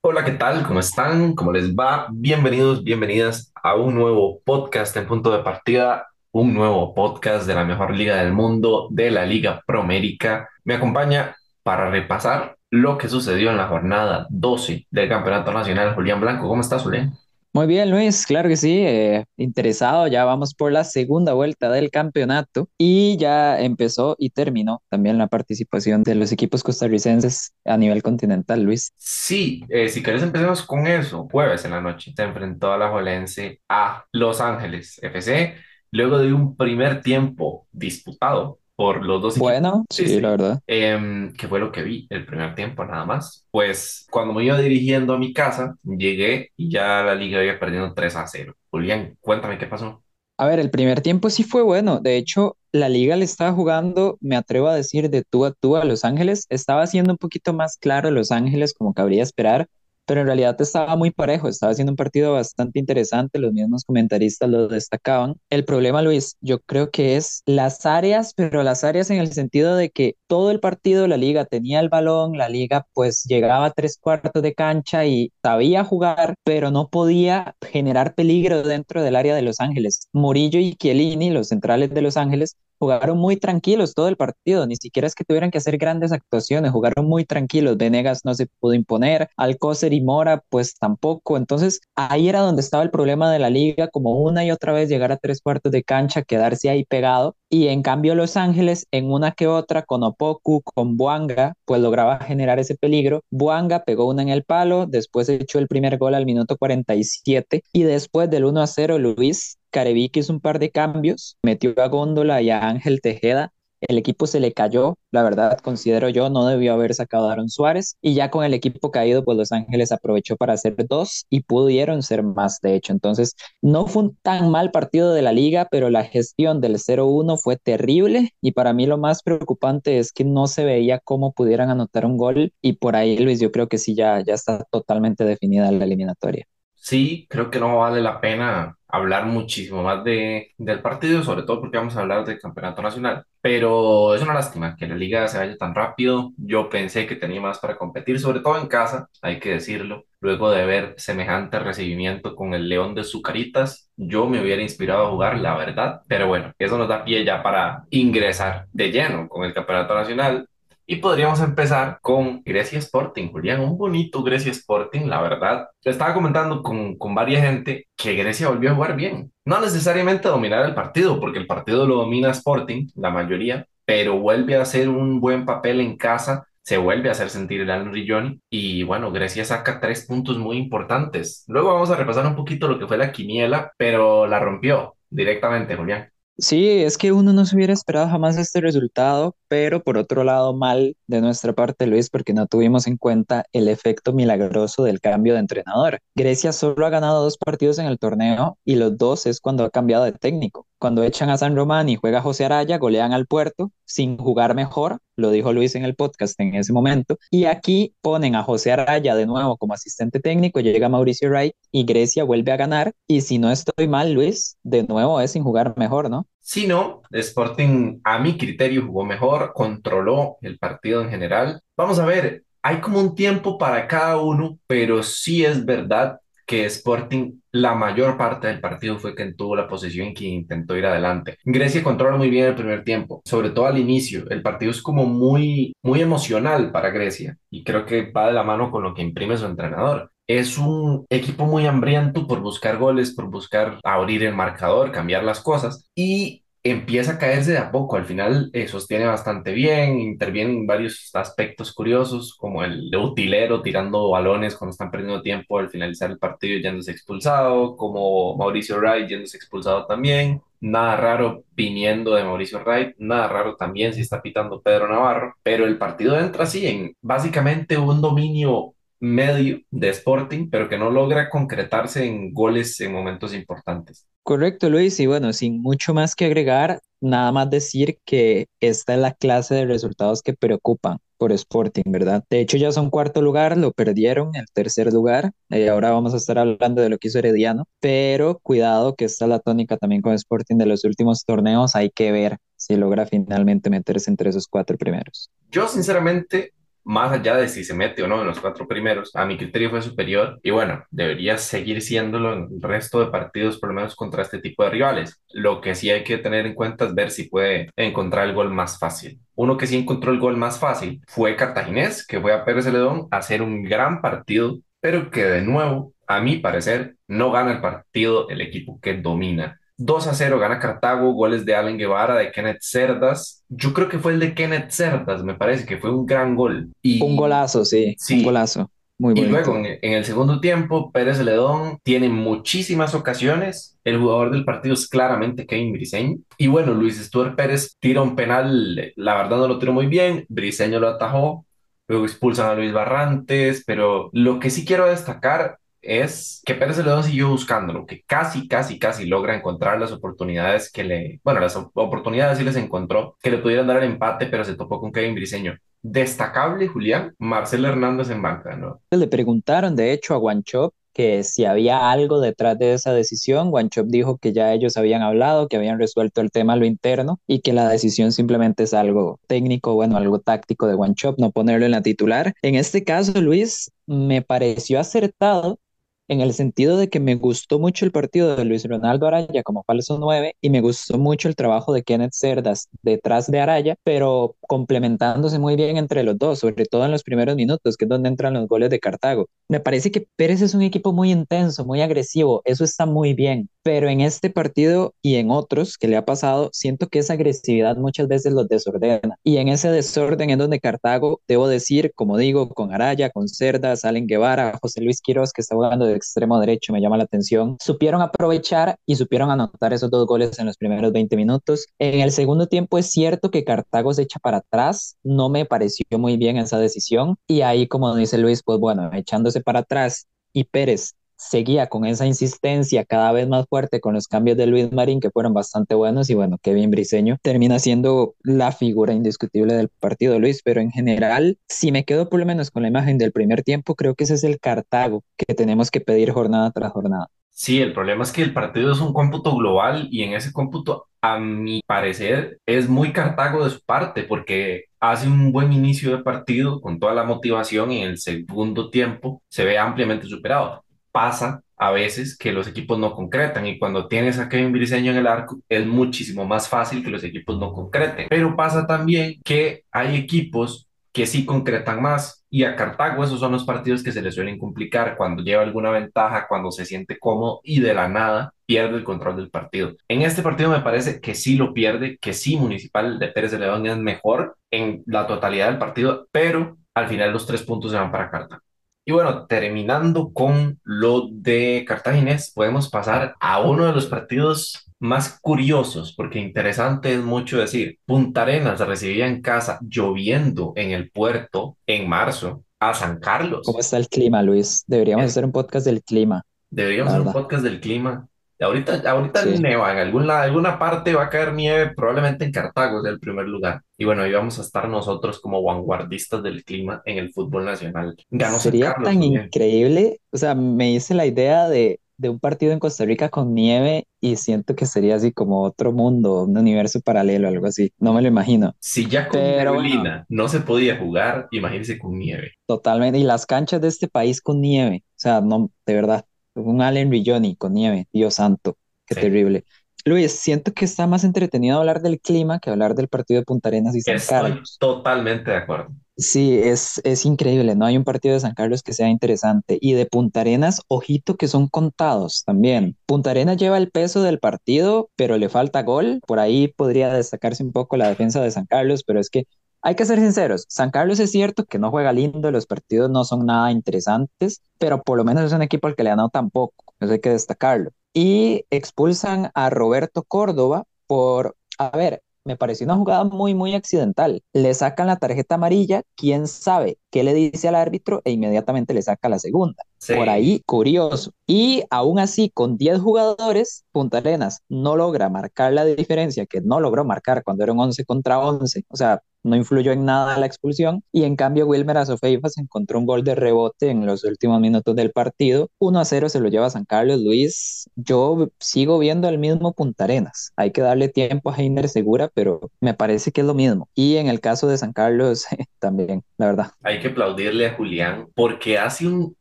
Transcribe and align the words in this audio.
Hola, 0.00 0.24
¿qué 0.24 0.32
tal? 0.38 0.64
¿Cómo 0.66 0.80
están? 0.80 1.34
¿Cómo 1.34 1.52
les 1.52 1.74
va? 1.74 2.06
Bienvenidos, 2.12 2.84
bienvenidas 2.84 3.52
a 3.54 3.74
un 3.74 3.94
nuevo 3.94 4.40
podcast 4.44 4.96
en 4.96 5.06
punto 5.06 5.30
de 5.36 5.42
partida, 5.42 6.06
un 6.30 6.54
nuevo 6.54 6.94
podcast 6.94 7.46
de 7.46 7.54
la 7.54 7.64
mejor 7.64 7.94
liga 7.94 8.16
del 8.16 8.32
mundo, 8.32 8.88
de 8.90 9.10
la 9.10 9.26
Liga 9.26 9.62
Promérica. 9.66 10.48
Me 10.64 10.74
acompaña 10.74 11.36
para 11.64 11.90
repasar 11.90 12.56
lo 12.70 12.96
que 12.96 13.08
sucedió 13.08 13.50
en 13.50 13.56
la 13.56 13.66
jornada 13.66 14.26
12 14.30 14.86
del 14.90 15.08
Campeonato 15.08 15.52
Nacional 15.52 15.94
Julián 15.94 16.20
Blanco. 16.20 16.48
¿Cómo 16.48 16.60
estás, 16.60 16.82
Julián? 16.82 17.12
Muy 17.58 17.66
bien, 17.66 17.90
Luis, 17.90 18.24
claro 18.24 18.48
que 18.48 18.56
sí, 18.56 18.84
eh, 18.86 19.24
interesado, 19.36 20.06
ya 20.06 20.24
vamos 20.24 20.54
por 20.54 20.70
la 20.70 20.84
segunda 20.84 21.32
vuelta 21.32 21.68
del 21.72 21.90
campeonato 21.90 22.68
y 22.78 23.16
ya 23.16 23.58
empezó 23.60 24.14
y 24.16 24.30
terminó 24.30 24.80
también 24.88 25.18
la 25.18 25.26
participación 25.26 26.04
de 26.04 26.14
los 26.14 26.30
equipos 26.30 26.62
costarricenses 26.62 27.52
a 27.64 27.76
nivel 27.76 28.00
continental, 28.04 28.62
Luis. 28.62 28.92
Sí, 28.96 29.64
eh, 29.70 29.88
si 29.88 30.04
querés 30.04 30.22
empecemos 30.22 30.62
con 30.62 30.86
eso. 30.86 31.26
Jueves 31.32 31.64
en 31.64 31.72
la 31.72 31.80
noche 31.80 32.12
se 32.14 32.22
enfrentó 32.22 32.72
a 32.72 32.78
la 32.78 32.90
Jolense 32.90 33.60
a 33.68 34.04
Los 34.12 34.40
Ángeles 34.40 35.00
FC 35.02 35.56
luego 35.90 36.18
de 36.18 36.32
un 36.32 36.56
primer 36.56 37.00
tiempo 37.00 37.66
disputado 37.72 38.60
por 38.78 39.04
los 39.04 39.20
dos. 39.20 39.38
Bueno, 39.38 39.84
sí, 39.90 40.20
la 40.20 40.30
verdad. 40.30 40.60
Em, 40.68 41.32
que 41.32 41.48
fue 41.48 41.58
lo 41.58 41.72
que 41.72 41.82
vi 41.82 42.06
el 42.10 42.24
primer 42.24 42.54
tiempo 42.54 42.84
nada 42.84 43.04
más. 43.04 43.44
Pues 43.50 44.06
cuando 44.08 44.32
me 44.32 44.44
iba 44.44 44.56
dirigiendo 44.56 45.14
a 45.14 45.18
mi 45.18 45.32
casa, 45.32 45.74
llegué 45.82 46.52
y 46.56 46.70
ya 46.70 47.02
la 47.02 47.16
liga 47.16 47.40
había 47.40 47.58
perdido 47.58 47.92
3 47.92 48.14
a 48.14 48.28
0. 48.28 48.54
Julián, 48.70 49.16
cuéntame 49.20 49.58
qué 49.58 49.66
pasó. 49.66 50.04
A 50.36 50.46
ver, 50.46 50.60
el 50.60 50.70
primer 50.70 51.00
tiempo 51.00 51.28
sí 51.28 51.42
fue 51.42 51.62
bueno. 51.62 51.98
De 51.98 52.16
hecho, 52.16 52.56
la 52.70 52.88
liga 52.88 53.16
le 53.16 53.24
estaba 53.24 53.52
jugando, 53.52 54.16
me 54.20 54.36
atrevo 54.36 54.68
a 54.68 54.76
decir, 54.76 55.10
de 55.10 55.24
tú 55.24 55.44
a 55.44 55.50
tú 55.50 55.74
a 55.74 55.84
Los 55.84 56.04
Ángeles. 56.04 56.46
Estaba 56.48 56.86
siendo 56.86 57.14
un 57.14 57.18
poquito 57.18 57.52
más 57.52 57.78
claro 57.78 58.12
Los 58.12 58.30
Ángeles, 58.30 58.74
como 58.74 58.94
cabría 58.94 59.24
esperar, 59.24 59.66
pero 60.08 60.22
en 60.22 60.26
realidad 60.26 60.58
estaba 60.58 60.96
muy 60.96 61.10
parejo, 61.10 61.48
estaba 61.48 61.72
haciendo 61.72 61.92
un 61.92 61.96
partido 61.96 62.32
bastante 62.32 62.78
interesante, 62.78 63.38
los 63.38 63.52
mismos 63.52 63.84
comentaristas 63.84 64.48
lo 64.48 64.66
destacaban. 64.66 65.34
El 65.50 65.66
problema, 65.66 66.00
Luis, 66.00 66.36
yo 66.40 66.60
creo 66.60 66.90
que 66.90 67.16
es 67.16 67.42
las 67.44 67.84
áreas, 67.84 68.32
pero 68.34 68.62
las 68.62 68.84
áreas 68.84 69.10
en 69.10 69.18
el 69.18 69.32
sentido 69.34 69.76
de 69.76 69.90
que 69.90 70.14
todo 70.26 70.50
el 70.50 70.60
partido 70.60 71.06
la 71.06 71.18
liga 71.18 71.44
tenía 71.44 71.80
el 71.80 71.90
balón, 71.90 72.38
la 72.38 72.48
liga 72.48 72.86
pues 72.94 73.24
llegaba 73.24 73.66
a 73.66 73.70
tres 73.70 73.98
cuartos 74.00 74.42
de 74.42 74.54
cancha 74.54 75.04
y 75.04 75.30
sabía 75.42 75.84
jugar, 75.84 76.34
pero 76.42 76.70
no 76.70 76.88
podía 76.88 77.54
generar 77.70 78.14
peligro 78.14 78.62
dentro 78.62 79.02
del 79.02 79.14
área 79.14 79.34
de 79.34 79.42
Los 79.42 79.60
Ángeles. 79.60 80.08
Murillo 80.12 80.58
y 80.58 80.74
Chiellini, 80.74 81.30
los 81.30 81.48
centrales 81.48 81.90
de 81.90 82.00
Los 82.00 82.16
Ángeles, 82.16 82.56
jugaron 82.78 83.18
muy 83.18 83.36
tranquilos 83.36 83.94
todo 83.94 84.08
el 84.08 84.16
partido, 84.16 84.66
ni 84.66 84.76
siquiera 84.76 85.06
es 85.06 85.14
que 85.14 85.24
tuvieran 85.24 85.50
que 85.50 85.58
hacer 85.58 85.78
grandes 85.78 86.12
actuaciones, 86.12 86.72
jugaron 86.72 87.06
muy 87.06 87.24
tranquilos, 87.24 87.76
Venegas 87.76 88.20
no 88.24 88.34
se 88.34 88.46
pudo 88.60 88.74
imponer, 88.74 89.28
Alcócer 89.36 89.92
y 89.92 90.00
Mora 90.00 90.42
pues 90.48 90.74
tampoco, 90.74 91.36
entonces 91.36 91.80
ahí 91.96 92.28
era 92.28 92.40
donde 92.40 92.62
estaba 92.62 92.82
el 92.82 92.90
problema 92.90 93.30
de 93.32 93.38
la 93.38 93.50
liga, 93.50 93.88
como 93.88 94.20
una 94.22 94.44
y 94.44 94.50
otra 94.50 94.72
vez 94.72 94.88
llegar 94.88 95.12
a 95.12 95.16
tres 95.16 95.40
cuartos 95.40 95.72
de 95.72 95.82
cancha, 95.82 96.22
quedarse 96.22 96.70
ahí 96.70 96.84
pegado, 96.84 97.36
y 97.50 97.68
en 97.68 97.82
cambio 97.82 98.14
Los 98.14 98.36
Ángeles 98.36 98.86
en 98.90 99.10
una 99.10 99.32
que 99.32 99.46
otra 99.46 99.82
con 99.82 100.02
Opoku, 100.02 100.62
con 100.62 100.96
Buanga, 100.96 101.54
pues 101.64 101.80
lograba 101.80 102.20
generar 102.20 102.58
ese 102.58 102.76
peligro, 102.76 103.22
Buanga 103.30 103.84
pegó 103.84 104.06
una 104.06 104.22
en 104.22 104.28
el 104.28 104.44
palo, 104.44 104.86
después 104.86 105.28
echó 105.28 105.58
el 105.58 105.68
primer 105.68 105.98
gol 105.98 106.14
al 106.14 106.26
minuto 106.26 106.56
47 106.56 107.62
y 107.72 107.82
después 107.82 108.30
del 108.30 108.44
1 108.44 108.60
a 108.60 108.66
0 108.66 108.98
Luis 108.98 109.57
Carevic 109.78 110.16
hizo 110.16 110.32
un 110.32 110.40
par 110.40 110.58
de 110.58 110.72
cambios, 110.72 111.36
metió 111.40 111.72
a 111.80 111.86
Góndola 111.86 112.42
y 112.42 112.50
a 112.50 112.66
Ángel 112.66 113.00
Tejeda. 113.00 113.52
El 113.80 113.96
equipo 113.96 114.26
se 114.26 114.40
le 114.40 114.52
cayó, 114.52 114.98
la 115.12 115.22
verdad, 115.22 115.56
considero 115.60 116.08
yo, 116.08 116.30
no 116.30 116.46
debió 116.46 116.72
haber 116.72 116.94
sacado 116.94 117.28
a 117.28 117.32
Aaron 117.32 117.48
Suárez. 117.48 117.96
Y 118.02 118.14
ya 118.14 118.28
con 118.28 118.44
el 118.44 118.54
equipo 118.54 118.90
caído, 118.90 119.24
pues 119.24 119.38
Los 119.38 119.52
Ángeles 119.52 119.92
aprovechó 119.92 120.36
para 120.36 120.54
hacer 120.54 120.74
dos 120.88 121.26
y 121.30 121.42
pudieron 121.42 122.02
ser 122.02 122.24
más, 122.24 122.58
de 122.60 122.74
hecho. 122.74 122.92
Entonces, 122.92 123.36
no 123.62 123.86
fue 123.86 124.02
un 124.02 124.16
tan 124.20 124.50
mal 124.50 124.72
partido 124.72 125.12
de 125.14 125.22
la 125.22 125.30
liga, 125.30 125.68
pero 125.70 125.90
la 125.90 126.02
gestión 126.02 126.60
del 126.60 126.80
0-1 126.80 127.36
fue 127.36 127.56
terrible. 127.56 128.34
Y 128.40 128.50
para 128.50 128.72
mí 128.72 128.84
lo 128.86 128.98
más 128.98 129.22
preocupante 129.22 129.98
es 130.00 130.10
que 130.12 130.24
no 130.24 130.48
se 130.48 130.64
veía 130.64 130.98
cómo 130.98 131.32
pudieran 131.32 131.70
anotar 131.70 132.04
un 132.04 132.16
gol. 132.16 132.52
Y 132.60 132.72
por 132.72 132.96
ahí, 132.96 133.16
Luis, 133.16 133.38
yo 133.38 133.52
creo 133.52 133.68
que 133.68 133.78
sí, 133.78 133.94
ya, 133.94 134.24
ya 134.26 134.34
está 134.34 134.64
totalmente 134.72 135.22
definida 135.22 135.70
la 135.70 135.84
eliminatoria. 135.84 136.46
Sí, 136.88 137.26
creo 137.28 137.50
que 137.50 137.60
no 137.60 137.78
vale 137.78 138.00
la 138.00 138.18
pena 138.18 138.74
hablar 138.88 139.26
muchísimo 139.26 139.82
más 139.82 140.02
de, 140.04 140.54
del 140.56 140.80
partido, 140.80 141.22
sobre 141.22 141.42
todo 141.42 141.60
porque 141.60 141.76
vamos 141.76 141.94
a 141.96 142.00
hablar 142.00 142.24
del 142.24 142.38
campeonato 142.40 142.80
nacional. 142.80 143.24
Pero 143.42 144.14
es 144.14 144.22
una 144.22 144.32
lástima 144.32 144.74
que 144.74 144.86
la 144.88 144.96
liga 144.96 145.28
se 145.28 145.36
vaya 145.36 145.54
tan 145.58 145.74
rápido. 145.74 146.32
Yo 146.38 146.70
pensé 146.70 147.06
que 147.06 147.16
tenía 147.16 147.42
más 147.42 147.58
para 147.58 147.76
competir, 147.76 148.18
sobre 148.18 148.40
todo 148.40 148.58
en 148.58 148.68
casa, 148.68 149.06
hay 149.20 149.38
que 149.38 149.50
decirlo. 149.50 150.06
Luego 150.20 150.50
de 150.50 150.64
ver 150.64 150.94
semejante 150.96 151.58
recibimiento 151.58 152.34
con 152.34 152.54
el 152.54 152.68
León 152.70 152.94
de 152.94 153.04
Zucaritas, 153.04 153.90
yo 153.96 154.26
me 154.26 154.40
hubiera 154.40 154.62
inspirado 154.62 155.06
a 155.06 155.10
jugar, 155.10 155.38
la 155.38 155.56
verdad. 155.58 156.00
Pero 156.08 156.26
bueno, 156.26 156.52
eso 156.58 156.78
nos 156.78 156.88
da 156.88 157.04
pie 157.04 157.22
ya 157.22 157.42
para 157.42 157.84
ingresar 157.90 158.66
de 158.72 158.90
lleno 158.90 159.28
con 159.28 159.44
el 159.44 159.52
campeonato 159.52 159.94
nacional. 159.94 160.48
Y 160.90 160.96
podríamos 160.96 161.40
empezar 161.42 161.98
con 162.00 162.40
Grecia 162.42 162.78
Sporting, 162.78 163.30
Julián, 163.30 163.60
un 163.60 163.76
bonito 163.76 164.22
Grecia 164.22 164.50
Sporting, 164.50 165.02
la 165.02 165.20
verdad. 165.20 165.68
Estaba 165.84 166.14
comentando 166.14 166.62
con, 166.62 166.96
con 166.96 167.14
varias 167.14 167.42
gente 167.42 167.88
que 167.94 168.14
Grecia 168.14 168.48
volvió 168.48 168.70
a 168.70 168.74
jugar 168.74 168.96
bien. 168.96 169.30
No 169.44 169.60
necesariamente 169.60 170.28
a 170.28 170.30
dominar 170.30 170.64
el 170.64 170.74
partido, 170.74 171.20
porque 171.20 171.40
el 171.40 171.46
partido 171.46 171.86
lo 171.86 171.96
domina 171.96 172.30
Sporting, 172.30 172.88
la 172.94 173.10
mayoría, 173.10 173.66
pero 173.84 174.18
vuelve 174.18 174.56
a 174.56 174.62
hacer 174.62 174.88
un 174.88 175.20
buen 175.20 175.44
papel 175.44 175.82
en 175.82 175.98
casa, 175.98 176.46
se 176.62 176.78
vuelve 176.78 177.10
a 177.10 177.12
hacer 177.12 177.28
sentir 177.28 177.60
el 177.60 177.68
Henry 177.68 178.40
y 178.48 178.82
bueno, 178.82 179.12
Grecia 179.12 179.44
saca 179.44 179.80
tres 179.80 180.06
puntos 180.06 180.38
muy 180.38 180.56
importantes. 180.56 181.44
Luego 181.48 181.74
vamos 181.74 181.90
a 181.90 181.96
repasar 181.96 182.26
un 182.26 182.34
poquito 182.34 182.66
lo 182.66 182.78
que 182.78 182.86
fue 182.86 182.96
la 182.96 183.12
quiniela, 183.12 183.72
pero 183.76 184.26
la 184.26 184.38
rompió 184.38 184.96
directamente, 185.10 185.76
Julián. 185.76 186.08
Sí, 186.40 186.84
es 186.84 186.96
que 186.96 187.10
uno 187.10 187.32
no 187.32 187.44
se 187.44 187.56
hubiera 187.56 187.72
esperado 187.72 188.08
jamás 188.08 188.38
este 188.38 188.60
resultado, 188.60 189.34
pero 189.48 189.82
por 189.82 189.98
otro 189.98 190.24
lado 190.24 190.54
mal 190.54 190.96
de 191.06 191.20
nuestra 191.20 191.52
parte, 191.52 191.86
Luis, 191.86 192.10
porque 192.10 192.34
no 192.34 192.46
tuvimos 192.46 192.86
en 192.86 192.96
cuenta 192.96 193.46
el 193.52 193.68
efecto 193.68 194.12
milagroso 194.12 194.84
del 194.84 195.00
cambio 195.00 195.34
de 195.34 195.40
entrenador. 195.40 196.00
Grecia 196.14 196.52
solo 196.52 196.86
ha 196.86 196.90
ganado 196.90 197.22
dos 197.22 197.38
partidos 197.38 197.78
en 197.78 197.86
el 197.86 197.98
torneo 197.98 198.58
y 198.64 198.76
los 198.76 198.96
dos 198.96 199.26
es 199.26 199.40
cuando 199.40 199.64
ha 199.64 199.70
cambiado 199.70 200.04
de 200.04 200.12
técnico. 200.12 200.66
Cuando 200.78 201.02
echan 201.02 201.30
a 201.30 201.38
San 201.38 201.56
Román 201.56 201.88
y 201.88 201.96
juega 201.96 202.22
José 202.22 202.44
Araya, 202.44 202.78
golean 202.78 203.12
al 203.12 203.26
puerto 203.26 203.72
sin 203.84 204.16
jugar 204.16 204.54
mejor, 204.54 204.98
lo 205.16 205.30
dijo 205.30 205.52
Luis 205.52 205.74
en 205.74 205.84
el 205.84 205.96
podcast 205.96 206.38
en 206.38 206.54
ese 206.54 206.72
momento, 206.72 207.18
y 207.30 207.46
aquí 207.46 207.94
ponen 208.00 208.36
a 208.36 208.44
José 208.44 208.70
Araya 208.70 209.16
de 209.16 209.26
nuevo 209.26 209.56
como 209.56 209.74
asistente 209.74 210.20
técnico, 210.20 210.60
llega 210.60 210.88
Mauricio 210.88 211.30
Wright 211.30 211.54
y 211.72 211.84
Grecia 211.84 212.22
vuelve 212.22 212.52
a 212.52 212.56
ganar, 212.56 212.92
y 213.08 213.22
si 213.22 213.38
no 213.38 213.50
estoy 213.50 213.88
mal, 213.88 214.12
Luis, 214.12 214.56
de 214.62 214.84
nuevo 214.84 215.20
es 215.20 215.32
sin 215.32 215.42
jugar 215.42 215.74
mejor, 215.76 216.10
¿no? 216.10 216.26
Si 216.50 216.66
no, 216.66 217.02
Sporting 217.10 218.00
a 218.04 218.18
mi 218.18 218.38
criterio 218.38 218.86
jugó 218.86 219.04
mejor, 219.04 219.52
controló 219.54 220.38
el 220.40 220.58
partido 220.58 221.02
en 221.02 221.10
general. 221.10 221.60
Vamos 221.76 221.98
a 221.98 222.06
ver, 222.06 222.42
hay 222.62 222.80
como 222.80 223.00
un 223.00 223.14
tiempo 223.14 223.58
para 223.58 223.86
cada 223.86 224.16
uno, 224.18 224.58
pero 224.66 225.02
sí 225.02 225.44
es 225.44 225.62
verdad 225.66 226.20
que 226.46 226.64
Sporting 226.64 227.34
la 227.52 227.74
mayor 227.74 228.16
parte 228.16 228.46
del 228.46 228.62
partido 228.62 228.98
fue 228.98 229.14
quien 229.14 229.36
tuvo 229.36 229.56
la 229.56 229.68
posición 229.68 230.08
y 230.08 230.14
quien 230.14 230.32
intentó 230.32 230.74
ir 230.74 230.86
adelante. 230.86 231.36
Grecia 231.44 231.82
controla 231.84 232.16
muy 232.16 232.30
bien 232.30 232.46
el 232.46 232.54
primer 232.54 232.82
tiempo, 232.82 233.20
sobre 233.26 233.50
todo 233.50 233.66
al 233.66 233.76
inicio. 233.76 234.24
El 234.30 234.40
partido 234.40 234.70
es 234.70 234.80
como 234.80 235.04
muy, 235.04 235.74
muy 235.82 236.00
emocional 236.00 236.72
para 236.72 236.88
Grecia 236.88 237.36
y 237.50 237.62
creo 237.62 237.84
que 237.84 238.10
va 238.10 238.28
de 238.28 238.32
la 238.32 238.42
mano 238.42 238.70
con 238.70 238.84
lo 238.84 238.94
que 238.94 239.02
imprime 239.02 239.36
su 239.36 239.44
entrenador. 239.44 240.12
Es 240.28 240.58
un 240.58 241.06
equipo 241.08 241.46
muy 241.46 241.66
hambriento 241.66 242.26
por 242.26 242.40
buscar 242.40 242.76
goles, 242.76 243.14
por 243.14 243.30
buscar 243.30 243.80
abrir 243.82 244.22
el 244.24 244.34
marcador, 244.34 244.92
cambiar 244.92 245.24
las 245.24 245.40
cosas 245.40 245.88
y 245.94 246.44
empieza 246.62 247.12
a 247.12 247.18
caerse 247.18 247.52
de 247.52 247.58
a 247.58 247.70
poco. 247.70 247.96
Al 247.96 248.04
final 248.04 248.50
eh, 248.52 248.68
sostiene 248.68 249.06
bastante 249.06 249.52
bien, 249.52 249.98
interviene 249.98 250.52
en 250.52 250.66
varios 250.66 251.10
aspectos 251.14 251.72
curiosos, 251.72 252.34
como 252.34 252.62
el 252.62 252.90
de 252.90 252.98
utilero 252.98 253.62
tirando 253.62 254.10
balones 254.10 254.54
cuando 254.54 254.72
están 254.72 254.90
perdiendo 254.90 255.22
tiempo 255.22 255.58
al 255.58 255.70
finalizar 255.70 256.10
el 256.10 256.18
partido 256.18 256.58
yéndose 256.60 256.92
expulsado, 256.92 257.74
como 257.76 258.36
Mauricio 258.36 258.76
Wright 258.78 259.08
yéndose 259.08 259.38
expulsado 259.38 259.86
también. 259.86 260.42
Nada 260.60 260.96
raro 260.96 261.44
viniendo 261.52 262.14
de 262.14 262.24
Mauricio 262.24 262.60
Wright, 262.64 262.96
nada 262.98 263.28
raro 263.28 263.56
también 263.56 263.94
si 263.94 264.00
está 264.02 264.20
pitando 264.20 264.60
Pedro 264.60 264.88
Navarro, 264.88 265.36
pero 265.42 265.64
el 265.66 265.78
partido 265.78 266.18
entra 266.18 266.44
así 266.44 266.66
en 266.66 266.96
básicamente 267.00 267.78
un 267.78 268.00
dominio 268.02 268.74
medio 269.00 269.60
de 269.70 269.88
Sporting, 269.90 270.48
pero 270.50 270.68
que 270.68 270.78
no 270.78 270.90
logra 270.90 271.30
concretarse 271.30 272.04
en 272.04 272.32
goles 272.32 272.80
en 272.80 272.92
momentos 272.92 273.34
importantes. 273.34 274.06
Correcto, 274.22 274.68
Luis. 274.68 275.00
Y 275.00 275.06
bueno, 275.06 275.32
sin 275.32 275.62
mucho 275.62 275.94
más 275.94 276.14
que 276.14 276.26
agregar, 276.26 276.80
nada 277.00 277.32
más 277.32 277.48
decir 277.48 277.98
que 278.04 278.46
esta 278.60 278.94
es 278.94 279.00
la 279.00 279.14
clase 279.14 279.54
de 279.54 279.66
resultados 279.66 280.22
que 280.22 280.34
preocupan 280.34 280.98
por 281.16 281.32
Sporting, 281.32 281.84
¿verdad? 281.86 282.22
De 282.30 282.40
hecho, 282.40 282.56
ya 282.56 282.70
son 282.70 282.90
cuarto 282.90 283.22
lugar, 283.22 283.56
lo 283.56 283.72
perdieron, 283.72 284.34
el 284.36 284.44
tercer 284.52 284.92
lugar. 284.92 285.32
y 285.48 285.66
ahora 285.66 285.90
vamos 285.90 286.14
a 286.14 286.18
estar 286.18 286.38
hablando 286.38 286.80
de 286.80 286.88
lo 286.90 286.98
que 286.98 287.08
hizo 287.08 287.18
Herediano, 287.18 287.64
pero 287.80 288.38
cuidado 288.38 288.94
que 288.94 289.04
está 289.04 289.26
la 289.26 289.40
tónica 289.40 289.76
también 289.76 290.02
con 290.02 290.12
Sporting 290.12 290.56
de 290.56 290.66
los 290.66 290.84
últimos 290.84 291.24
torneos. 291.24 291.74
Hay 291.74 291.90
que 291.90 292.12
ver 292.12 292.38
si 292.56 292.76
logra 292.76 293.06
finalmente 293.06 293.70
meterse 293.70 294.10
entre 294.10 294.30
esos 294.30 294.46
cuatro 294.46 294.76
primeros. 294.76 295.30
Yo, 295.50 295.66
sinceramente, 295.68 296.52
más 296.88 297.12
allá 297.12 297.36
de 297.36 297.48
si 297.48 297.64
se 297.64 297.74
mete 297.74 298.02
o 298.02 298.08
no 298.08 298.22
en 298.22 298.26
los 298.26 298.40
cuatro 298.40 298.66
primeros, 298.66 299.14
a 299.14 299.26
mi 299.26 299.36
criterio 299.36 299.68
fue 299.68 299.82
superior 299.82 300.40
y 300.42 300.50
bueno, 300.50 300.84
debería 300.90 301.36
seguir 301.36 301.82
siéndolo 301.82 302.32
en 302.32 302.48
el 302.50 302.62
resto 302.62 303.00
de 303.00 303.10
partidos, 303.10 303.58
por 303.58 303.68
lo 303.68 303.74
menos 303.74 303.94
contra 303.94 304.22
este 304.22 304.38
tipo 304.38 304.64
de 304.64 304.70
rivales. 304.70 305.20
Lo 305.28 305.60
que 305.60 305.74
sí 305.74 305.90
hay 305.90 306.02
que 306.02 306.16
tener 306.16 306.46
en 306.46 306.54
cuenta 306.54 306.86
es 306.86 306.94
ver 306.94 307.10
si 307.10 307.28
puede 307.28 307.70
encontrar 307.76 308.26
el 308.26 308.34
gol 308.34 308.50
más 308.50 308.78
fácil. 308.78 309.20
Uno 309.34 309.58
que 309.58 309.66
sí 309.66 309.76
encontró 309.76 310.12
el 310.12 310.18
gol 310.18 310.38
más 310.38 310.58
fácil 310.58 311.02
fue 311.06 311.36
Cartaginés, 311.36 312.06
que 312.06 312.20
fue 312.20 312.32
a 312.32 312.46
Pérez 312.46 312.64
Celedón 312.64 313.06
a 313.10 313.18
hacer 313.18 313.42
un 313.42 313.64
gran 313.64 314.00
partido, 314.00 314.58
pero 314.80 315.10
que 315.10 315.24
de 315.24 315.42
nuevo, 315.42 315.92
a 316.06 316.20
mi 316.22 316.38
parecer, 316.38 316.96
no 317.06 317.30
gana 317.30 317.52
el 317.52 317.60
partido 317.60 318.30
el 318.30 318.40
equipo 318.40 318.80
que 318.80 318.94
domina 318.94 319.60
2 319.78 320.06
a 320.08 320.14
0 320.14 320.38
gana 320.38 320.58
Cartago, 320.58 321.12
goles 321.12 321.46
de 321.46 321.54
Allen 321.54 321.78
Guevara, 321.78 322.16
de 322.16 322.32
Kenneth 322.32 322.58
Cerdas. 322.60 323.44
Yo 323.48 323.72
creo 323.72 323.88
que 323.88 323.98
fue 323.98 324.12
el 324.12 324.20
de 324.20 324.34
Kenneth 324.34 324.70
Cerdas, 324.70 325.22
me 325.22 325.34
parece 325.34 325.64
que 325.64 325.78
fue 325.78 325.90
un 325.90 326.04
gran 326.04 326.34
gol. 326.34 326.70
Y, 326.82 327.00
un 327.02 327.16
golazo, 327.16 327.64
sí, 327.64 327.96
un 328.10 328.22
golazo. 328.24 328.70
Muy 329.00 329.14
y 329.16 329.26
luego 329.26 329.56
en, 329.56 329.92
el 329.92 330.04
segundo 330.04 330.40
tiempo, 330.40 330.90
Pérez 330.90 331.20
Ledón 331.20 331.78
tiene 331.84 332.08
muchísimas 332.08 332.96
ocasiones. 332.96 333.78
El 333.84 333.98
jugador 333.98 334.32
del 334.32 334.44
partido 334.44 334.74
es 334.74 334.88
claramente 334.88 335.46
Kevin 335.46 335.72
Briseño. 335.72 336.16
Y 336.36 336.48
bueno, 336.48 336.74
Luis 336.74 336.98
Stuart 336.98 337.36
Pérez 337.36 337.76
tira 337.78 338.02
un 338.02 338.16
penal, 338.16 338.92
la 338.96 339.14
verdad 339.14 339.36
no 339.36 339.46
lo 339.46 339.60
tiró 339.60 339.72
muy 339.72 339.86
bien. 339.86 340.26
Briseño 340.28 340.80
lo 340.80 340.88
atajó. 340.88 341.46
Luego 341.86 342.06
expulsan 342.06 342.50
a 342.50 342.54
Luis 342.54 342.72
Barrantes. 342.72 343.62
Pero 343.64 344.10
lo 344.12 344.40
que 344.40 344.50
sí 344.50 344.64
quiero 344.64 344.86
destacar 344.86 345.58
es 345.82 346.42
que 346.44 346.54
Pérez 346.54 346.76
Celedón 346.76 347.04
siguió 347.04 347.28
buscándolo, 347.28 347.86
que 347.86 348.02
casi, 348.02 348.48
casi, 348.48 348.78
casi 348.78 349.06
logra 349.06 349.36
encontrar 349.36 349.78
las 349.80 349.92
oportunidades 349.92 350.70
que 350.70 350.84
le, 350.84 351.20
bueno, 351.24 351.40
las 351.40 351.56
oportunidades 351.56 352.38
sí 352.38 352.44
les 352.44 352.56
encontró, 352.56 353.16
que 353.22 353.30
le 353.30 353.38
pudieran 353.38 353.66
dar 353.66 353.78
el 353.78 353.90
empate, 353.90 354.26
pero 354.26 354.44
se 354.44 354.54
topó 354.54 354.80
con 354.80 354.92
Kevin 354.92 355.14
Briseño. 355.14 355.56
Destacable, 355.80 356.66
Julián, 356.66 357.14
Marcel 357.18 357.64
Hernández 357.64 358.10
en 358.10 358.20
banca, 358.20 358.56
¿no? 358.56 358.80
Le 358.90 359.06
preguntaron, 359.06 359.76
de 359.76 359.92
hecho, 359.92 360.14
a 360.14 360.18
Guanchop 360.18 360.74
que 360.98 361.22
si 361.22 361.44
había 361.44 361.92
algo 361.92 362.20
detrás 362.20 362.58
de 362.58 362.72
esa 362.72 362.92
decisión. 362.92 363.52
Guanchop 363.52 363.86
dijo 363.86 364.18
que 364.18 364.32
ya 364.32 364.52
ellos 364.52 364.76
habían 364.76 365.02
hablado, 365.02 365.46
que 365.46 365.56
habían 365.56 365.78
resuelto 365.78 366.20
el 366.20 366.32
tema 366.32 366.56
lo 366.56 366.66
interno 366.66 367.20
y 367.28 367.40
que 367.40 367.52
la 367.52 367.68
decisión 367.68 368.10
simplemente 368.10 368.64
es 368.64 368.74
algo 368.74 369.20
técnico, 369.28 369.74
bueno, 369.74 369.96
algo 369.96 370.18
táctico 370.18 370.66
de 370.66 370.74
Guanchop, 370.74 371.20
no 371.20 371.30
ponerlo 371.30 371.66
en 371.66 371.70
la 371.70 371.82
titular. 371.82 372.34
En 372.42 372.56
este 372.56 372.82
caso, 372.82 373.20
Luis, 373.20 373.70
me 373.86 374.22
pareció 374.22 374.80
acertado 374.80 375.60
en 376.08 376.20
el 376.20 376.32
sentido 376.32 376.76
de 376.76 376.88
que 376.88 377.00
me 377.00 377.14
gustó 377.14 377.58
mucho 377.58 377.84
el 377.84 377.92
partido 377.92 378.34
de 378.34 378.44
Luis 378.44 378.64
Ronaldo 378.64 379.06
Araya 379.06 379.42
como 379.42 379.62
falso 379.64 379.98
9 379.98 380.34
y 380.40 380.50
me 380.50 380.60
gustó 380.60 380.98
mucho 380.98 381.28
el 381.28 381.36
trabajo 381.36 381.72
de 381.72 381.82
Kenneth 381.82 382.14
Cerdas 382.14 382.68
detrás 382.82 383.30
de 383.30 383.40
Araya, 383.40 383.76
pero 383.84 384.36
complementándose 384.40 385.38
muy 385.38 385.56
bien 385.56 385.76
entre 385.76 386.02
los 386.02 386.18
dos, 386.18 386.40
sobre 386.40 386.64
todo 386.64 386.84
en 386.84 386.90
los 386.90 387.02
primeros 387.02 387.36
minutos, 387.36 387.76
que 387.76 387.84
es 387.84 387.88
donde 387.88 388.08
entran 388.08 388.34
los 388.34 388.48
goles 388.48 388.70
de 388.70 388.80
Cartago. 388.80 389.28
Me 389.48 389.60
parece 389.60 389.90
que 389.90 390.06
Pérez 390.16 390.42
es 390.42 390.54
un 390.54 390.62
equipo 390.62 390.92
muy 390.92 391.10
intenso, 391.10 391.64
muy 391.64 391.82
agresivo, 391.82 392.42
eso 392.44 392.64
está 392.64 392.86
muy 392.86 393.14
bien, 393.14 393.48
pero 393.62 393.88
en 393.88 394.00
este 394.00 394.30
partido 394.30 394.94
y 395.02 395.16
en 395.16 395.30
otros 395.30 395.76
que 395.76 395.88
le 395.88 395.96
ha 395.96 396.04
pasado, 396.04 396.50
siento 396.52 396.88
que 396.88 397.00
esa 397.00 397.14
agresividad 397.14 397.76
muchas 397.76 398.08
veces 398.08 398.32
los 398.32 398.48
desordena. 398.48 399.16
Y 399.24 399.36
en 399.36 399.48
ese 399.48 399.70
desorden 399.70 400.30
es 400.30 400.38
donde 400.38 400.60
Cartago, 400.60 401.20
debo 401.28 401.48
decir, 401.48 401.92
como 401.94 402.16
digo, 402.16 402.48
con 402.48 402.72
Araya, 402.72 403.10
con 403.10 403.28
Cerdas, 403.28 403.84
Allen 403.84 404.06
Guevara, 404.06 404.58
José 404.62 404.80
Luis 404.80 405.00
Quiroz, 405.02 405.32
que 405.32 405.42
está 405.42 405.54
jugando 405.54 405.84
de 405.86 405.97
extremo 405.98 406.40
derecho, 406.40 406.72
me 406.72 406.80
llama 406.80 406.96
la 406.96 407.04
atención, 407.04 407.56
supieron 407.60 408.00
aprovechar 408.00 408.76
y 408.86 408.96
supieron 408.96 409.30
anotar 409.30 409.72
esos 409.72 409.90
dos 409.90 410.06
goles 410.06 410.38
en 410.38 410.46
los 410.46 410.56
primeros 410.56 410.92
20 410.92 411.16
minutos. 411.16 411.66
En 411.78 412.00
el 412.00 412.12
segundo 412.12 412.46
tiempo 412.46 412.78
es 412.78 412.90
cierto 412.90 413.30
que 413.30 413.44
Cartago 413.44 413.92
se 413.92 414.02
echa 414.02 414.18
para 414.18 414.38
atrás, 414.38 414.96
no 415.02 415.28
me 415.28 415.44
pareció 415.44 415.84
muy 415.98 416.16
bien 416.16 416.36
esa 416.38 416.58
decisión. 416.58 417.16
Y 417.26 417.42
ahí 417.42 417.68
como 417.68 417.94
dice 417.94 418.18
Luis, 418.18 418.42
pues 418.42 418.58
bueno, 418.58 418.90
echándose 418.92 419.42
para 419.42 419.60
atrás 419.60 420.06
y 420.32 420.44
Pérez 420.44 420.94
seguía 421.18 421.66
con 421.66 421.84
esa 421.84 422.06
insistencia 422.06 422.84
cada 422.84 423.12
vez 423.12 423.28
más 423.28 423.46
fuerte 423.48 423.80
con 423.80 423.94
los 423.94 424.06
cambios 424.06 424.36
de 424.36 424.46
Luis 424.46 424.72
Marín 424.72 425.00
que 425.00 425.10
fueron 425.10 425.34
bastante 425.34 425.74
buenos 425.74 426.08
y 426.08 426.14
bueno, 426.14 426.38
Kevin 426.40 426.70
Briseño 426.70 427.18
termina 427.20 427.58
siendo 427.58 428.14
la 428.22 428.52
figura 428.52 428.92
indiscutible 428.92 429.54
del 429.54 429.68
partido 429.68 430.18
Luis, 430.18 430.42
pero 430.42 430.60
en 430.60 430.70
general, 430.70 431.38
si 431.48 431.72
me 431.72 431.84
quedo 431.84 432.08
por 432.08 432.20
lo 432.20 432.26
menos 432.26 432.50
con 432.50 432.62
la 432.62 432.68
imagen 432.68 432.98
del 432.98 433.12
primer 433.12 433.42
tiempo, 433.42 433.74
creo 433.74 433.94
que 433.94 434.04
ese 434.04 434.14
es 434.14 434.24
el 434.24 434.38
Cartago 434.38 435.02
que 435.16 435.34
tenemos 435.34 435.70
que 435.70 435.80
pedir 435.80 436.12
jornada 436.12 436.50
tras 436.52 436.72
jornada. 436.72 437.08
Sí, 437.30 437.60
el 437.60 437.72
problema 437.72 438.02
es 438.02 438.12
que 438.12 438.22
el 438.22 438.32
partido 438.32 438.72
es 438.72 438.80
un 438.80 438.92
cómputo 438.92 439.36
global 439.36 439.88
y 439.90 440.02
en 440.02 440.12
ese 440.12 440.32
cómputo, 440.32 440.86
a 441.00 441.18
mi 441.18 441.60
parecer, 441.66 442.38
es 442.46 442.68
muy 442.68 442.92
Cartago 442.92 443.44
de 443.44 443.50
su 443.50 443.60
parte 443.60 444.02
porque 444.04 444.64
hace 444.80 445.08
un 445.08 445.30
buen 445.32 445.52
inicio 445.52 445.96
de 445.96 446.02
partido 446.02 446.60
con 446.60 446.80
toda 446.80 446.94
la 446.94 447.04
motivación 447.04 447.70
y 447.70 447.82
en 447.82 447.90
el 447.90 447.98
segundo 447.98 448.70
tiempo 448.70 449.22
se 449.28 449.44
ve 449.44 449.58
ampliamente 449.58 450.06
superado 450.06 450.64
pasa 450.92 451.42
a 451.56 451.70
veces 451.72 452.16
que 452.16 452.32
los 452.32 452.46
equipos 452.46 452.78
no 452.78 452.94
concretan 452.94 453.46
y 453.46 453.58
cuando 453.58 453.88
tienes 453.88 454.18
a 454.18 454.28
Kevin 454.28 454.52
Briseño 454.52 454.92
en 454.92 454.98
el 454.98 455.06
arco 455.06 455.40
es 455.48 455.66
muchísimo 455.66 456.24
más 456.24 456.48
fácil 456.48 456.84
que 456.84 456.90
los 456.90 457.02
equipos 457.04 457.38
no 457.38 457.52
concreten. 457.52 458.06
Pero 458.08 458.36
pasa 458.36 458.66
también 458.66 459.20
que 459.24 459.64
hay 459.72 459.96
equipos 459.96 460.68
que 460.92 461.06
sí 461.06 461.24
concretan 461.24 461.82
más 461.82 462.24
y 462.30 462.44
a 462.44 462.56
Cartago 462.56 463.04
esos 463.04 463.20
son 463.20 463.32
los 463.32 463.44
partidos 463.44 463.82
que 463.82 463.92
se 463.92 464.02
le 464.02 464.12
suelen 464.12 464.38
complicar 464.38 464.96
cuando 464.96 465.22
lleva 465.22 465.42
alguna 465.42 465.70
ventaja, 465.70 466.26
cuando 466.28 466.50
se 466.50 466.64
siente 466.64 466.98
cómodo 466.98 467.40
y 467.42 467.60
de 467.60 467.74
la 467.74 467.88
nada 467.88 468.34
pierde 468.46 468.76
el 468.76 468.84
control 468.84 469.16
del 469.16 469.30
partido. 469.30 469.74
En 469.88 470.02
este 470.02 470.22
partido 470.22 470.50
me 470.50 470.60
parece 470.60 471.00
que 471.00 471.14
sí 471.14 471.36
lo 471.36 471.52
pierde, 471.54 471.98
que 471.98 472.12
sí 472.14 472.36
Municipal 472.36 472.98
de 472.98 473.08
Pérez 473.08 473.32
de 473.32 473.38
León 473.38 473.66
es 473.66 473.76
mejor 473.76 474.36
en 474.50 474.82
la 474.86 475.06
totalidad 475.06 475.48
del 475.48 475.58
partido, 475.58 476.08
pero 476.10 476.56
al 476.74 476.88
final 476.88 477.12
los 477.12 477.26
tres 477.26 477.42
puntos 477.42 477.70
se 477.70 477.76
van 477.76 477.92
para 477.92 478.10
Cartago. 478.10 478.42
Y 478.88 478.92
bueno, 478.92 479.26
terminando 479.26 480.14
con 480.14 480.58
lo 480.64 481.08
de 481.12 481.62
Cartaginés, 481.68 482.32
podemos 482.34 482.70
pasar 482.70 483.16
a 483.20 483.42
uno 483.42 483.66
de 483.66 483.74
los 483.74 483.84
partidos 483.84 484.64
más 484.78 485.18
curiosos, 485.20 485.92
porque 485.92 486.18
interesante 486.18 486.94
es 486.94 487.04
mucho 487.04 487.36
decir. 487.36 487.78
Punta 487.84 488.22
Arenas 488.22 488.60
recibía 488.60 489.06
en 489.06 489.20
casa, 489.20 489.58
lloviendo 489.60 490.54
en 490.56 490.70
el 490.70 490.90
puerto 490.90 491.58
en 491.66 491.86
marzo, 491.86 492.44
a 492.58 492.72
San 492.72 492.98
Carlos. 492.98 493.42
¿Cómo 493.44 493.58
está 493.58 493.76
el 493.76 493.90
clima, 493.90 494.22
Luis? 494.22 494.64
Deberíamos 494.66 495.04
hacer 495.04 495.26
un 495.26 495.32
podcast 495.32 495.66
del 495.66 495.82
clima. 495.82 496.22
Deberíamos 496.48 496.94
hacer 496.94 497.06
un 497.06 497.12
podcast 497.12 497.44
del 497.44 497.60
clima. 497.60 498.08
Ahorita, 498.40 498.82
ahorita 498.88 499.24
neva, 499.40 499.72
en 499.72 499.78
alguna, 499.78 500.22
alguna 500.22 500.58
parte 500.58 500.94
va 500.94 501.04
a 501.04 501.10
caer 501.10 501.32
nieve, 501.32 501.72
probablemente 501.74 502.24
en 502.24 502.32
Cartago 502.32 502.80
es 502.80 502.86
el 502.90 503.00
primer 503.00 503.26
lugar. 503.26 503.62
Y 503.76 503.84
bueno, 503.84 504.02
ahí 504.02 504.12
vamos 504.12 504.38
a 504.38 504.42
estar 504.42 504.68
nosotros 504.68 505.20
como 505.20 505.42
vanguardistas 505.42 506.22
del 506.22 506.44
clima 506.44 506.80
en 506.84 506.98
el 506.98 507.12
fútbol 507.12 507.44
nacional. 507.44 507.96
Sería 508.38 508.74
tan 508.82 509.02
increíble, 509.02 510.00
o 510.10 510.16
sea, 510.16 510.34
me 510.34 510.72
hice 510.72 510.94
la 510.94 511.06
idea 511.06 511.48
de, 511.48 511.80
de 511.96 512.08
un 512.08 512.20
partido 512.20 512.52
en 512.52 512.60
Costa 512.60 512.84
Rica 512.84 513.08
con 513.08 513.34
nieve 513.34 513.86
y 514.00 514.16
siento 514.16 514.54
que 514.54 514.66
sería 514.66 514.94
así 514.94 515.12
como 515.12 515.42
otro 515.42 515.72
mundo, 515.72 516.22
un 516.22 516.38
universo 516.38 516.80
paralelo, 516.80 517.28
algo 517.28 517.46
así. 517.46 517.72
No 517.78 517.92
me 517.92 518.02
lo 518.02 518.08
imagino. 518.08 518.54
Si 518.60 518.86
ya 518.86 519.08
con 519.08 519.20
neblina 519.20 520.06
no 520.08 520.28
se 520.28 520.40
podía 520.40 520.76
jugar, 520.76 521.26
imagínese 521.32 521.78
con 521.78 521.98
nieve. 521.98 522.32
Totalmente. 522.46 522.98
Y 522.98 523.02
las 523.02 523.26
canchas 523.26 523.60
de 523.60 523.68
este 523.68 523.88
país 523.88 524.22
con 524.22 524.40
nieve, 524.40 524.84
o 524.86 524.92
sea, 524.96 525.20
no, 525.20 525.50
de 525.66 525.74
verdad 525.74 526.04
un 526.38 526.62
Allen 526.62 526.90
Rigioni 526.90 527.36
con 527.36 527.54
nieve, 527.54 527.88
Dios 527.92 528.14
santo, 528.14 528.56
qué 528.86 528.94
terrible. 528.94 529.44
Luis, 529.84 530.12
siento 530.12 530.52
que 530.52 530.64
está 530.64 530.86
más 530.86 531.04
entretenido 531.04 531.58
hablar 531.58 531.80
del 531.80 532.00
clima 532.00 532.40
que 532.40 532.50
hablar 532.50 532.74
del 532.74 532.88
partido 532.88 533.20
de 533.20 533.24
Punta 533.24 533.48
Arenas 533.48 533.74
y 533.74 533.80
San 533.80 533.96
Estoy 533.96 534.42
Totalmente 534.58 535.30
de 535.30 535.36
acuerdo. 535.38 535.70
Sí, 535.96 536.38
es, 536.38 536.80
es 536.84 537.04
increíble, 537.06 537.56
no 537.56 537.64
hay 537.64 537.76
un 537.76 537.82
partido 537.82 538.14
de 538.14 538.20
San 538.20 538.34
Carlos 538.34 538.62
que 538.62 538.72
sea 538.72 538.88
interesante. 538.88 539.58
Y 539.60 539.72
de 539.72 539.86
Punta 539.86 540.20
Arenas, 540.20 540.60
ojito 540.68 541.16
que 541.16 541.26
son 541.26 541.48
contados 541.48 542.22
también. 542.24 542.76
Punta 542.86 543.10
Arenas 543.10 543.36
lleva 543.36 543.58
el 543.58 543.70
peso 543.70 544.02
del 544.02 544.20
partido, 544.20 544.90
pero 544.94 545.16
le 545.16 545.28
falta 545.28 545.62
gol. 545.62 546.00
Por 546.06 546.20
ahí 546.20 546.48
podría 546.48 546.92
destacarse 546.92 547.42
un 547.42 547.52
poco 547.52 547.76
la 547.76 547.88
defensa 547.88 548.22
de 548.22 548.30
San 548.30 548.46
Carlos, 548.46 548.84
pero 548.84 549.00
es 549.00 549.10
que 549.10 549.26
hay 549.68 549.74
que 549.74 549.84
ser 549.84 549.98
sinceros, 549.98 550.46
San 550.48 550.70
Carlos 550.70 550.98
es 550.98 551.10
cierto 551.10 551.44
que 551.44 551.58
no 551.58 551.70
juega 551.70 551.92
lindo, 551.92 552.30
los 552.30 552.46
partidos 552.46 552.90
no 552.90 553.04
son 553.04 553.26
nada 553.26 553.52
interesantes, 553.52 554.40
pero 554.56 554.82
por 554.82 554.96
lo 554.96 555.04
menos 555.04 555.24
es 555.24 555.32
un 555.34 555.42
equipo 555.42 555.66
al 555.66 555.76
que 555.76 555.84
le 555.84 555.90
han 555.90 555.98
dado 555.98 556.08
tampoco, 556.08 556.64
eso 556.80 556.92
hay 556.94 557.00
que 557.00 557.10
destacarlo. 557.10 557.70
Y 557.92 558.46
expulsan 558.48 559.30
a 559.34 559.50
Roberto 559.50 560.04
Córdoba 560.04 560.64
por, 560.86 561.36
a 561.58 561.76
ver, 561.76 562.02
me 562.24 562.36
pareció 562.36 562.64
una 562.66 562.76
jugada 562.76 563.04
muy, 563.04 563.34
muy 563.34 563.54
accidental. 563.54 564.22
Le 564.34 564.52
sacan 564.52 564.86
la 564.86 564.96
tarjeta 564.96 565.36
amarilla, 565.36 565.82
quién 565.96 566.28
sabe 566.28 566.78
qué 566.90 567.02
le 567.02 567.14
dice 567.14 567.48
al 567.48 567.54
árbitro 567.54 568.02
e 568.04 568.10
inmediatamente 568.12 568.74
le 568.74 568.82
saca 568.82 569.08
la 569.08 569.18
segunda. 569.18 569.64
Por 569.86 570.10
ahí, 570.10 570.42
curioso. 570.44 571.12
Y 571.26 571.62
aún 571.70 571.98
así, 571.98 572.30
con 572.30 572.58
10 572.58 572.80
jugadores, 572.80 573.64
Punta 573.72 573.98
Arenas 573.98 574.42
no 574.48 574.76
logra 574.76 575.08
marcar 575.08 575.54
la 575.54 575.64
diferencia 575.64 576.26
que 576.26 576.42
no 576.42 576.60
logró 576.60 576.84
marcar 576.84 577.22
cuando 577.24 577.44
era 577.44 577.52
un 577.54 577.60
11 577.60 577.84
contra 577.86 578.18
11. 578.18 578.64
O 578.68 578.76
sea, 578.76 579.02
no 579.28 579.36
influyó 579.36 579.72
en 579.72 579.84
nada 579.84 580.18
la 580.18 580.26
expulsión 580.26 580.82
y 580.92 581.04
en 581.04 581.16
cambio 581.16 581.46
Wilmer 581.46 581.78
Azofeifa 581.78 582.28
encontró 582.36 582.78
un 582.78 582.86
gol 582.86 583.04
de 583.04 583.14
rebote 583.14 583.70
en 583.70 583.86
los 583.86 584.04
últimos 584.04 584.40
minutos 584.40 584.74
del 584.76 584.92
partido. 584.92 585.50
1 585.58 585.80
a 585.80 585.84
0 585.84 586.08
se 586.08 586.20
lo 586.20 586.28
lleva 586.28 586.50
San 586.50 586.64
Carlos 586.64 587.00
Luis. 587.00 587.68
Yo 587.76 588.28
sigo 588.40 588.78
viendo 588.78 589.08
el 589.08 589.18
mismo 589.18 589.52
Punta 589.52 589.84
Arenas. 589.84 590.32
Hay 590.36 590.52
que 590.52 590.60
darle 590.60 590.88
tiempo 590.88 591.30
a 591.30 591.36
Heiner 591.36 591.68
Segura, 591.68 592.10
pero 592.14 592.50
me 592.60 592.74
parece 592.74 593.12
que 593.12 593.20
es 593.22 593.26
lo 593.26 593.34
mismo. 593.34 593.68
Y 593.74 593.96
en 593.96 594.08
el 594.08 594.20
caso 594.20 594.48
de 594.48 594.58
San 594.58 594.72
Carlos 594.72 595.26
también, 595.58 596.02
la 596.16 596.26
verdad. 596.26 596.50
Hay 596.62 596.80
que 596.80 596.88
aplaudirle 596.88 597.46
a 597.46 597.54
Julián 597.54 598.08
porque 598.14 598.58
hace 598.58 598.86
un 598.86 599.16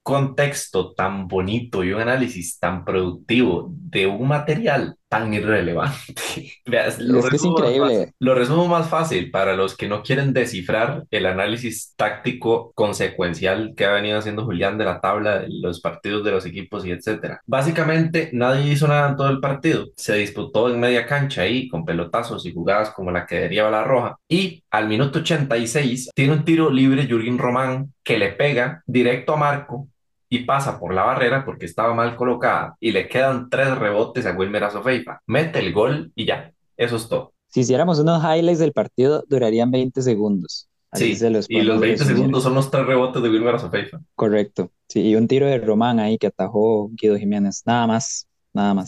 contexto 0.04 0.94
tan 0.94 1.28
bonito 1.28 1.84
y 1.84 1.92
un 1.94 2.02
análisis 2.02 2.60
tan 2.60 2.86
productivo 2.86 3.70
de 3.72 4.08
un 4.08 4.28
material 4.28 4.98
tan 5.10 5.34
irrelevante. 5.34 5.98
lo, 6.66 7.28
es, 7.28 7.44
increíble. 7.44 8.14
lo 8.20 8.36
resumo 8.36 8.68
más 8.68 8.90
fácil 8.90 9.32
para 9.32 9.56
los 9.56 9.76
que 9.76 9.88
no 9.88 10.04
quieren 10.04 10.34
descifrar 10.34 11.06
el 11.12 11.26
análisis 11.26 11.94
táctico 11.96 12.72
consecuencial 12.74 13.74
que 13.76 13.86
ha 13.86 13.92
venido 13.92 14.20
haciendo 14.20 14.44
Julián 14.44 14.78
de 14.78 14.86
la 14.86 15.00
tabla, 15.00 15.40
de 15.40 15.48
los 15.50 15.80
partidos 15.80 16.24
de 16.24 16.32
los 16.32 16.46
equipos 16.46 16.86
y 16.86 16.92
etcétera. 16.92 17.42
Básicamente 17.46 18.30
nadie 18.34 18.72
hizo 18.72 18.88
nada 18.88 19.10
en 19.10 19.16
todo 19.16 19.30
el 19.30 19.40
partido. 19.40 19.86
Se 19.96 20.16
disputó 20.16 20.70
en 20.70 20.80
media 20.80 21.06
cancha 21.06 21.44
ahí 21.44 21.70
con 21.70 21.86
pelotazos 21.86 22.46
y 22.46 22.54
jugadas 22.54 22.90
como 22.92 23.12
la 23.12 23.26
que 23.26 23.40
deriva 23.40 23.72
la 23.72 23.84
roja. 23.84 24.18
Y 24.28 24.64
al 24.72 24.88
minuto 24.88 25.20
86 25.20 26.10
tiene 26.14 26.27
un 26.30 26.46
tiro 26.46 26.70
libre 26.70 27.08
Jürgen 27.08 27.38
Román 27.38 27.94
que 28.04 28.18
le 28.18 28.32
pega 28.34 28.84
directo 28.86 29.34
a 29.34 29.38
Marco 29.38 29.88
y 30.30 30.40
pasa 30.40 30.80
por 30.80 30.94
la 30.94 31.04
barrera 31.04 31.46
porque 31.46 31.66
estaba 31.66 31.94
mal 31.94 32.16
colocada 32.16 32.76
y 32.80 32.92
le 32.92 33.08
quedan 33.08 33.50
tres 33.50 33.78
rebotes 33.78 34.26
a 34.26 34.34
Wilmer 34.34 34.64
Azofeifa. 34.66 35.22
Mete 35.28 35.60
el 35.60 35.74
gol 35.74 36.12
y 36.16 36.26
ya, 36.26 36.52
eso 36.76 36.98
es 36.98 37.08
todo. 37.08 37.34
Si 37.48 37.62
hiciéramos 37.62 38.00
unos 38.00 38.22
highlights 38.24 38.60
del 38.60 38.74
partido, 38.74 39.24
durarían 39.28 39.72
20 39.72 40.02
segundos. 40.02 40.70
sí, 40.94 41.18
y 41.50 41.62
los 41.62 41.80
20 41.80 42.04
segundos 42.04 42.44
son 42.44 42.56
los 42.56 42.70
tres 42.70 42.86
rebotes 42.86 43.22
de 43.22 43.30
Wilmer 43.30 43.56
Azofeifa. 43.56 44.00
Correcto, 44.16 44.72
sí, 44.88 45.02
y 45.02 45.16
un 45.16 45.28
tiro 45.28 45.48
de 45.48 45.58
Román 45.60 46.00
ahí 46.00 46.18
que 46.18 46.28
atajó 46.28 46.90
Guido 46.92 47.18
Jiménez, 47.18 47.64
nada 47.66 47.88
más, 47.88 48.28
nada 48.54 48.74
más. 48.74 48.88